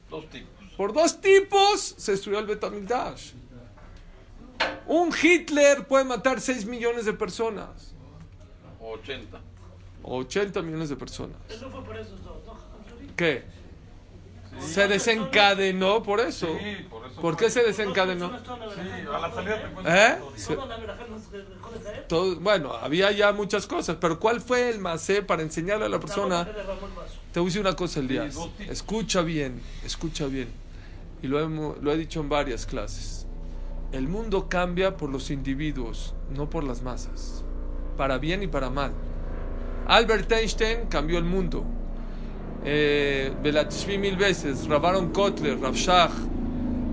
Dos 0.10 0.30
tipos. 0.30 0.66
Por 0.76 0.92
dos 0.94 1.22
tipos 1.22 1.96
se 1.98 2.12
destruyó 2.12 2.40
el 2.40 2.46
Betamigdash. 2.46 3.32
Un 4.86 5.14
Hitler 5.22 5.88
puede 5.88 6.04
matar 6.04 6.42
6 6.42 6.66
millones 6.66 7.06
de 7.06 7.14
personas, 7.14 7.94
O 8.82 8.92
80. 8.92 9.40
o 10.04 10.18
80 10.18 10.62
millones 10.62 10.90
de 10.90 10.98
personas. 10.98 11.38
Eso 11.50 11.70
fue 11.70 11.84
por 11.84 11.96
esos 11.98 12.22
dos. 12.24 12.38
¿Qué? 13.16 13.46
Se 14.60 14.88
desencadenó 14.88 16.04
por 16.04 16.20
eso. 16.20 16.48
Sí, 16.48 16.86
por 16.90 17.06
eso. 17.08 17.22
¿Por 17.22 17.38
qué 17.38 17.50
se 17.50 17.64
desencadenó? 17.64 18.30
Sí, 18.30 18.82
a 19.14 19.20
la 19.20 19.34
salida. 19.34 19.72
¿Eh? 19.86 20.18
Todo- 22.08 22.40
bueno, 22.40 22.74
había 22.74 23.12
ya 23.12 23.32
muchas 23.34 23.68
cosas, 23.68 23.98
pero 24.00 24.20
¿cuál 24.20 24.42
fue 24.42 24.70
el 24.70 24.80
macé 24.80 25.22
para 25.24 25.42
enseñarle 25.42 25.86
a 25.86 25.90
la 25.90 26.00
persona? 26.00 26.46
Te 27.32 27.40
voy 27.40 27.48
a 27.48 27.50
decir 27.50 27.62
una 27.62 27.76
cosa, 27.76 28.00
Elías. 28.00 28.36
Escucha 28.70 29.22
bien, 29.22 29.62
escucha 29.84 30.26
bien. 30.28 30.50
Y 31.22 31.28
lo 31.28 31.92
he 31.92 31.98
dicho 31.98 32.20
en 32.20 32.30
varias 32.30 32.66
clases. 32.66 33.26
El 33.92 34.08
mundo 34.08 34.50
cambia 34.50 34.98
por 34.98 35.10
los 35.10 35.30
individuos, 35.32 36.14
no 36.30 36.50
por 36.50 36.64
las 36.64 36.82
masas. 36.82 37.44
Para 37.96 38.18
bien 38.18 38.44
y 38.44 38.48
para 38.48 38.70
mal. 38.70 38.92
Albert 39.88 40.32
Einstein 40.32 40.88
cambió 40.88 41.18
el 41.18 41.24
mundo. 41.24 41.64
Eh, 42.66 43.32
Belatishvi 43.44 43.98
mil 43.98 44.16
veces. 44.18 44.68
Ravaron 44.68 45.12
Kotler, 45.14 45.60
Rav 45.60 45.76
Shach, 45.76 46.12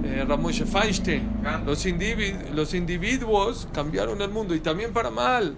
eh, 0.04 0.24
Rav 0.26 0.38
Moshe 0.40 0.64
Feinstein. 0.66 1.28
Los, 1.66 1.86
indivi- 1.86 2.50
los 2.52 2.74
individuos 2.74 3.66
cambiaron 3.72 4.20
el 4.22 4.30
mundo 4.30 4.54
y 4.54 4.60
también 4.60 4.92
para 4.92 5.10
mal. 5.10 5.54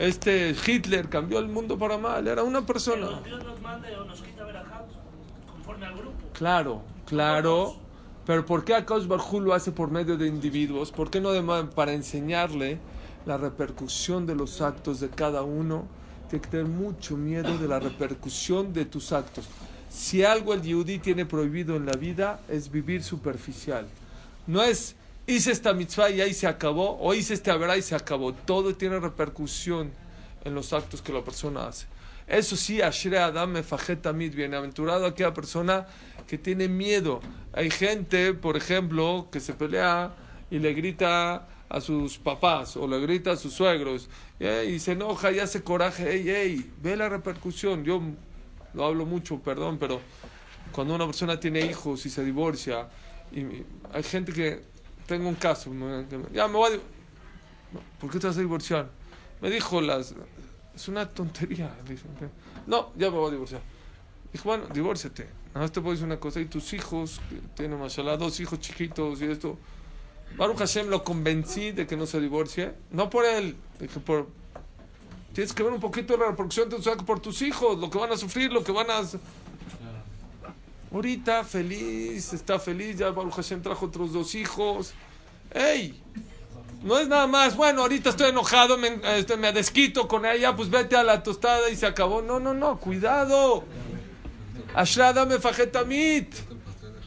Este 0.00 0.54
Hitler 0.66 1.08
cambió 1.08 1.38
el 1.38 1.48
mundo 1.48 1.78
para 1.78 1.98
mal. 1.98 2.26
Era 2.28 2.42
una 2.42 2.64
persona. 2.64 3.20
Dios 3.24 3.44
nos 3.44 3.60
manda 3.60 3.88
o 4.00 4.04
nos 4.04 4.20
quita 4.22 4.44
conforme 5.52 5.86
al 5.86 5.94
grupo. 5.94 6.16
Claro, 6.32 6.82
claro. 7.06 7.76
Pero 8.26 8.44
¿por 8.44 8.64
qué 8.64 8.74
Akash 8.74 9.06
Barjú 9.06 9.40
lo 9.40 9.54
hace 9.54 9.72
por 9.72 9.90
medio 9.90 10.16
de 10.16 10.26
individuos? 10.26 10.92
¿Por 10.92 11.10
qué 11.10 11.20
no 11.20 11.30
de- 11.32 11.64
para 11.74 11.92
enseñarle 11.92 12.78
la 13.26 13.38
repercusión 13.38 14.26
de 14.26 14.34
los 14.34 14.60
actos 14.60 15.00
de 15.00 15.08
cada 15.08 15.42
uno? 15.42 15.86
Tiene 16.28 16.42
que 16.42 16.50
tener 16.50 16.66
mucho 16.66 17.16
miedo 17.16 17.56
de 17.56 17.68
la 17.68 17.78
repercusión 17.80 18.72
de 18.72 18.84
tus 18.84 19.12
actos. 19.12 19.46
Si 19.90 20.22
algo 20.22 20.54
el 20.54 20.62
Yehudi 20.62 20.98
tiene 20.98 21.24
prohibido 21.24 21.76
en 21.76 21.86
la 21.86 21.92
vida 21.92 22.40
es 22.48 22.70
vivir 22.70 23.02
superficial. 23.02 23.86
No 24.46 24.62
es 24.62 24.94
hice 25.28 25.52
esta 25.52 25.72
mitzvah 25.72 26.10
y 26.10 26.20
ahí 26.20 26.34
se 26.34 26.46
acabó, 26.46 26.98
o 27.00 27.14
hice 27.14 27.34
este 27.34 27.50
haberá 27.50 27.76
y 27.76 27.82
se 27.82 27.94
acabó. 27.94 28.32
Todo 28.32 28.74
tiene 28.74 28.98
repercusión 28.98 29.90
en 30.44 30.54
los 30.54 30.72
actos 30.72 31.02
que 31.02 31.12
la 31.12 31.22
persona 31.22 31.68
hace. 31.68 31.86
Eso 32.26 32.56
sí, 32.56 32.82
Ashre 32.82 33.18
Adam 33.18 33.50
Mefajet 33.52 34.02
Tamid, 34.02 34.34
bienaventurado 34.34 35.06
aquella 35.06 35.32
persona 35.32 35.86
que 36.26 36.36
tiene 36.36 36.68
miedo. 36.68 37.20
Hay 37.52 37.70
gente, 37.70 38.34
por 38.34 38.56
ejemplo, 38.56 39.28
que 39.30 39.40
se 39.40 39.54
pelea 39.54 40.14
y 40.50 40.58
le 40.58 40.74
grita 40.74 41.46
a 41.68 41.80
sus 41.80 42.18
papás 42.18 42.76
o 42.76 42.86
le 42.86 42.98
grita 43.00 43.32
a 43.32 43.36
sus 43.36 43.52
suegros 43.52 44.08
y 44.40 44.78
se 44.78 44.92
enoja 44.92 45.32
y 45.32 45.38
hace 45.38 45.62
coraje. 45.62 46.10
Ey, 46.10 46.30
ey, 46.30 46.72
ve 46.82 46.96
la 46.96 47.08
repercusión. 47.08 47.84
Yo 47.84 48.00
lo 48.74 48.84
hablo 48.84 49.04
mucho, 49.06 49.40
perdón, 49.40 49.78
pero 49.78 50.00
cuando 50.72 50.94
una 50.94 51.06
persona 51.06 51.38
tiene 51.38 51.60
hijos 51.60 52.04
y 52.06 52.10
se 52.10 52.24
divorcia, 52.24 52.88
y 53.32 53.44
hay 53.92 54.02
gente 54.02 54.32
que, 54.32 54.62
tengo 55.06 55.28
un 55.28 55.34
caso, 55.34 55.70
ya 56.32 56.46
me 56.48 56.54
voy 56.54 56.74
a... 56.74 56.78
¿Por 58.00 58.10
qué 58.10 58.18
divorciar? 58.30 58.90
Me 59.40 59.50
dijo 59.50 59.80
las... 59.80 60.14
Es 60.74 60.88
una 60.88 61.08
tontería. 61.08 61.74
No, 62.66 62.92
ya 62.94 63.10
me 63.10 63.16
voy 63.16 63.28
a 63.28 63.30
divorciar. 63.32 63.62
Dijo, 64.32 64.44
bueno, 64.48 64.66
divórciate. 64.72 65.24
Nada 65.48 65.60
más 65.60 65.72
te 65.72 65.80
puedo 65.80 65.92
decir 65.92 66.06
una 66.06 66.20
cosa. 66.20 66.40
Y 66.40 66.44
tus 66.44 66.72
hijos, 66.72 67.20
que 67.28 67.36
tienen 67.54 67.80
mashallah, 67.80 68.16
dos 68.16 68.38
hijos 68.40 68.60
chiquitos 68.60 69.20
y 69.22 69.24
esto. 69.24 69.58
Baruch 70.36 70.58
Hashem 70.58 70.88
lo 70.88 71.02
convencí 71.02 71.72
de 71.72 71.86
que 71.86 71.96
no 71.96 72.06
se 72.06 72.20
divorcie. 72.20 72.74
No 72.90 73.10
por 73.10 73.24
él, 73.24 73.56
dije 73.80 74.00
por... 74.00 74.28
Tienes 75.32 75.52
que 75.52 75.62
ver 75.62 75.72
un 75.72 75.80
poquito 75.80 76.16
la 76.16 76.26
reproducción 76.26 76.68
de 76.68 76.76
tu 76.76 76.82
saco 76.82 77.04
por 77.04 77.20
tus 77.20 77.42
hijos, 77.42 77.78
lo 77.78 77.90
que 77.90 77.98
van 77.98 78.12
a 78.12 78.16
sufrir, 78.16 78.52
lo 78.52 78.62
que 78.62 78.72
van 78.72 78.90
a... 78.90 79.02
Ahorita 80.92 81.44
feliz, 81.44 82.32
está 82.32 82.58
feliz, 82.58 82.96
ya 82.98 83.10
Baruch 83.10 83.34
Hashem 83.34 83.62
trajo 83.62 83.86
otros 83.86 84.12
dos 84.12 84.34
hijos. 84.34 84.94
¡Ey! 85.52 86.00
No 86.82 86.98
es 86.98 87.08
nada 87.08 87.26
más, 87.26 87.56
bueno, 87.56 87.82
ahorita 87.82 88.10
estoy 88.10 88.30
enojado, 88.30 88.78
me, 88.78 89.00
este, 89.18 89.36
desquito 89.52 90.06
con 90.06 90.24
ella, 90.24 90.54
pues 90.54 90.70
vete 90.70 90.96
a 90.96 91.02
la 91.02 91.22
tostada 91.22 91.68
y 91.70 91.76
se 91.76 91.86
acabó. 91.86 92.22
No, 92.22 92.38
no, 92.38 92.54
no, 92.54 92.78
cuidado. 92.78 93.64
Ashrada 94.74 95.26
me 95.26 95.38
fajetamit. 95.38 96.34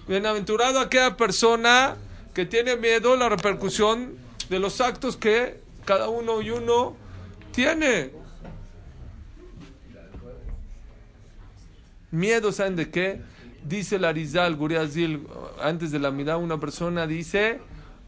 Bienaventurado 0.07 0.79
aquella 0.79 1.15
persona 1.15 1.95
que 2.33 2.45
tiene 2.45 2.77
miedo 2.77 3.15
la 3.15 3.29
repercusión 3.29 4.15
de 4.49 4.59
los 4.59 4.81
actos 4.81 5.17
que 5.17 5.59
cada 5.85 6.09
uno 6.09 6.41
y 6.41 6.51
uno 6.51 6.95
tiene. 7.51 8.11
Miedo, 12.11 12.51
¿saben 12.51 12.75
de 12.75 12.89
qué? 12.89 13.21
Dice 13.63 13.99
Larizal, 13.99 14.55
Guriazil, 14.55 15.27
antes 15.61 15.91
de 15.91 15.99
la 15.99 16.11
mirada, 16.11 16.37
una 16.37 16.59
persona 16.59 17.07
dice, 17.07 17.59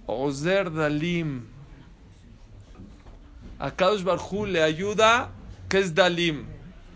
Ozer 0.06 0.72
Dalim. 0.72 1.46
A 3.60 3.72
Kadosh 3.72 4.04
Barjú 4.04 4.46
le 4.46 4.62
ayuda, 4.62 5.32
que 5.70 5.80
es 5.80 5.96
Dalim, 5.96 6.46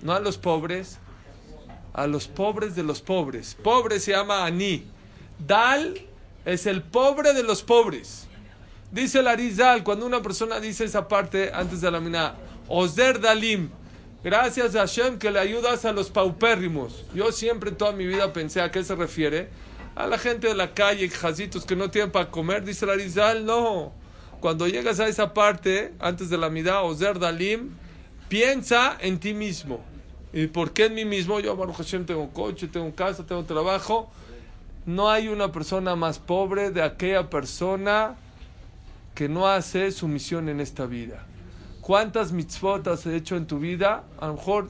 no 0.02 0.12
a 0.12 0.20
los 0.20 0.38
pobres, 0.38 1.00
a 1.94 2.08
los 2.08 2.28
pobres 2.28 2.76
de 2.76 2.84
los 2.84 3.02
pobres. 3.02 3.56
Pobre 3.56 4.00
se 4.00 4.12
llama 4.12 4.46
Ani. 4.46 4.86
Dal 5.40 5.98
es 6.48 6.66
el 6.66 6.82
pobre 6.82 7.34
de 7.34 7.44
los 7.44 7.62
pobres. 7.62 8.26
Dice 8.90 9.22
Larizal, 9.22 9.84
cuando 9.84 10.06
una 10.06 10.22
persona 10.22 10.62
dice 10.62 10.86
esa 10.86 11.10
parte 11.10 11.52
antes 11.54 11.82
de 11.82 11.92
la 11.92 12.00
mina, 12.00 12.36
Ozer 12.70 13.20
Dalim, 13.20 13.70
gracias 14.24 14.74
a 14.74 14.80
Hashem 14.80 15.20
que 15.20 15.30
le 15.30 15.40
ayudas 15.40 15.84
a 15.84 15.92
los 15.92 16.10
paupérrimos. 16.10 17.04
Yo 17.14 17.34
siempre 17.34 17.72
toda 17.72 17.92
mi 17.92 18.08
vida 18.08 18.32
pensé 18.32 18.62
a 18.62 18.72
qué 18.72 18.82
se 18.86 18.96
refiere. 18.96 19.50
A 19.94 20.08
la 20.08 20.18
gente 20.18 20.48
de 20.48 20.56
la 20.56 20.74
calle, 20.74 21.10
jazitos 21.10 21.66
que 21.66 21.76
no 21.76 21.92
tienen 21.92 22.12
para 22.12 22.32
comer, 22.32 22.64
dice 22.64 22.86
Larizal, 22.86 23.46
no. 23.46 23.92
Cuando 24.40 24.70
llegas 24.70 25.02
a 25.02 25.08
esa 25.10 25.34
parte, 25.34 25.94
antes 26.00 26.30
de 26.30 26.38
la 26.38 26.50
mida, 26.50 26.82
Ozer 26.82 27.20
Dalim, 27.20 27.72
piensa 28.30 28.96
en 29.02 29.20
ti 29.20 29.34
mismo. 29.34 29.84
¿Y 30.32 30.48
por 30.48 30.72
qué 30.72 30.86
en 30.86 30.94
mí 30.94 31.04
mismo? 31.04 31.42
Yo, 31.42 31.58
Baruch 31.58 31.76
Hashem, 31.76 32.06
tengo 32.06 32.30
coche, 32.32 32.70
tengo 32.70 32.96
casa, 32.96 33.26
tengo 33.26 33.44
trabajo. 33.44 34.10
No 34.88 35.10
hay 35.10 35.28
una 35.28 35.52
persona 35.52 35.98
más 35.98 36.18
pobre 36.18 36.72
de 36.72 36.82
aquella 36.82 37.30
persona 37.30 38.16
que 39.16 39.28
no 39.28 39.46
hace 39.46 39.92
su 39.92 40.08
misión 40.08 40.48
en 40.48 40.62
esta 40.62 40.86
vida. 40.86 41.26
¿Cuántas 41.82 42.32
mitzvot 42.32 42.88
has 42.88 43.06
hecho 43.06 43.36
en 43.36 43.48
tu 43.48 43.60
vida? 43.60 44.06
A 44.18 44.28
lo 44.28 44.36
mejor 44.36 44.70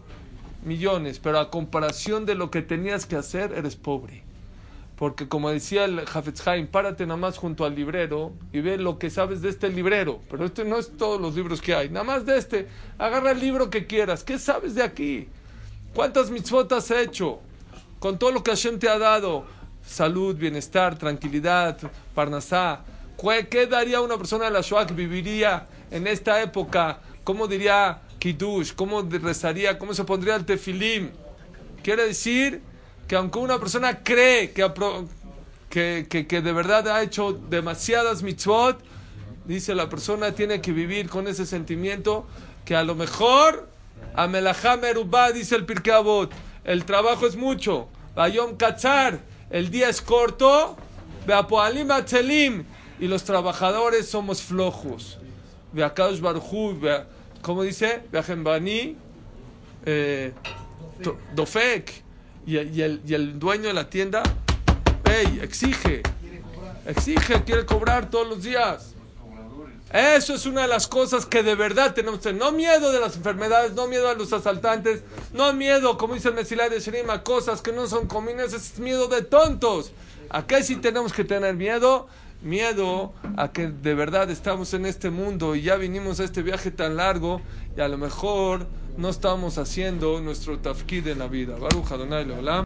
millones, 0.65 1.19
pero 1.19 1.37
a 1.37 1.51
comparación 1.51 2.25
de 2.25 2.33
lo 2.33 2.49
que 2.49 2.63
tenías 2.63 3.05
que 3.05 3.15
hacer, 3.15 3.53
eres 3.53 3.75
pobre. 3.75 4.23
Porque 4.95 5.27
como 5.27 5.51
decía 5.51 5.85
el 5.85 5.99
Hafetz 5.99 6.47
Haim, 6.47 6.65
párate 6.65 7.05
nada 7.05 7.17
más 7.17 7.37
junto 7.37 7.63
al 7.63 7.75
librero 7.75 8.33
y 8.51 8.61
ve 8.61 8.79
lo 8.79 8.97
que 8.97 9.11
sabes 9.11 9.43
de 9.43 9.49
este 9.49 9.69
librero. 9.69 10.21
Pero 10.31 10.45
este 10.45 10.65
no 10.65 10.79
es 10.79 10.97
todos 10.97 11.21
los 11.21 11.35
libros 11.35 11.61
que 11.61 11.75
hay, 11.75 11.89
nada 11.89 12.03
más 12.03 12.25
de 12.25 12.39
este. 12.39 12.67
Agarra 12.97 13.33
el 13.33 13.39
libro 13.39 13.69
que 13.69 13.85
quieras. 13.85 14.23
¿Qué 14.23 14.39
sabes 14.39 14.73
de 14.73 14.81
aquí? 14.81 15.27
¿Cuántas 15.93 16.31
mitzvot 16.31 16.71
has 16.71 16.89
hecho? 16.89 17.37
Con 17.99 18.17
todo 18.17 18.31
lo 18.31 18.41
que 18.41 18.49
Hashem 18.49 18.79
te 18.79 18.89
ha 18.89 18.97
dado. 18.97 19.45
Salud, 19.87 20.35
bienestar, 20.35 20.97
tranquilidad, 20.97 21.77
parnasá. 22.13 22.81
¿Qué 23.49 23.65
daría 23.67 24.01
una 24.01 24.17
persona 24.17 24.45
de 24.45 24.51
la 24.51 24.61
Shoah 24.61 24.85
que 24.85 24.93
viviría 24.93 25.65
en 25.89 26.05
esta 26.05 26.41
época? 26.41 26.99
¿Cómo 27.23 27.47
diría 27.47 28.01
Kiddush? 28.19 28.73
¿Cómo 28.75 29.01
rezaría? 29.01 29.79
¿Cómo 29.79 29.93
se 29.93 30.03
pondría 30.03 30.35
el 30.35 30.45
tefilim? 30.45 31.09
Quiere 31.81 32.05
decir 32.05 32.61
que 33.07 33.15
aunque 33.15 33.39
una 33.39 33.57
persona 33.59 34.03
cree 34.03 34.51
que, 34.51 34.69
que, 35.69 36.27
que, 36.27 36.41
de 36.41 36.51
verdad 36.51 36.87
ha 36.89 37.01
hecho 37.01 37.31
demasiadas 37.31 38.21
mitzvot, 38.21 38.79
dice 39.45 39.73
la 39.73 39.87
persona 39.87 40.33
tiene 40.33 40.59
que 40.59 40.73
vivir 40.73 41.09
con 41.09 41.27
ese 41.27 41.45
sentimiento 41.45 42.27
que 42.65 42.75
a 42.75 42.83
lo 42.83 42.93
mejor 42.93 43.69
Amelajá 44.15 44.75
Merubá, 44.75 45.31
dice 45.31 45.55
el 45.55 45.65
Pirkei 45.65 45.93
Avot, 45.93 46.31
el 46.65 46.83
trabajo 46.83 47.25
es 47.25 47.37
mucho. 47.37 47.87
Bayom 48.15 48.57
Katzar, 48.57 49.21
el 49.49 49.69
día 49.71 49.89
es 49.89 50.01
corto. 50.01 50.77
Y 52.99 53.07
los 53.07 53.23
trabajadores 53.23 54.07
somos 54.07 54.41
flojos. 54.41 55.19
¿cómo 57.41 57.63
dice? 57.63 58.03
Eh, 59.85 60.33
Dofek. 61.35 62.03
Y, 62.45 62.57
y, 62.57 62.81
el, 62.81 63.01
y 63.05 63.13
el 63.13 63.37
dueño 63.37 63.67
de 63.67 63.73
la 63.73 63.89
tienda, 63.89 64.23
hey, 65.03 65.39
exige, 65.41 66.01
exige, 66.85 67.43
quiere 67.43 67.65
cobrar 67.65 68.09
todos 68.09 68.25
los 68.25 68.43
días. 68.43 68.93
Eso 69.91 70.35
es 70.35 70.45
una 70.45 70.63
de 70.63 70.67
las 70.67 70.87
cosas 70.87 71.25
que 71.25 71.43
de 71.43 71.55
verdad 71.55 71.93
tenemos 71.93 72.19
que. 72.19 72.33
No 72.33 72.51
miedo 72.51 72.91
de 72.91 72.99
las 72.99 73.15
enfermedades, 73.15 73.73
no 73.73 73.87
miedo 73.87 74.09
a 74.09 74.15
los 74.15 74.33
asaltantes, 74.33 75.01
no 75.33 75.53
miedo, 75.53 75.97
como 75.97 76.15
dice 76.15 76.27
el 76.27 76.33
Mesilá 76.35 76.67
de 76.67 76.79
Sherim, 76.79 77.09
a 77.09 77.23
cosas 77.23 77.61
que 77.61 77.71
no 77.71 77.87
son 77.87 78.07
comunes, 78.07 78.53
es 78.53 78.79
miedo 78.79 79.07
de 79.07 79.21
tontos. 79.21 79.91
¿A 80.29 80.45
qué 80.45 80.61
sí 80.61 80.75
tenemos 80.75 81.13
que 81.13 81.23
tener 81.23 81.55
miedo? 81.55 82.07
Miedo 82.41 83.13
a 83.35 83.51
que 83.51 83.67
de 83.67 83.95
verdad 83.95 84.29
estamos 84.29 84.73
en 84.73 84.85
este 84.85 85.09
mundo 85.09 85.55
y 85.55 85.63
ya 85.63 85.75
vinimos 85.77 86.19
a 86.19 86.25
este 86.25 86.43
viaje 86.43 86.69
tan 86.69 86.97
largo 86.97 87.41
y 87.75 87.81
a 87.81 87.87
lo 87.87 87.97
mejor 87.97 88.67
no 88.97 89.09
estamos 89.09 89.57
haciendo 89.57 90.19
nuestro 90.21 90.59
tafkid 90.59 91.07
en 91.07 91.19
la 91.19 91.27
vida. 91.27 91.55
Baruch 91.57 91.91
Adonai. 91.91 92.25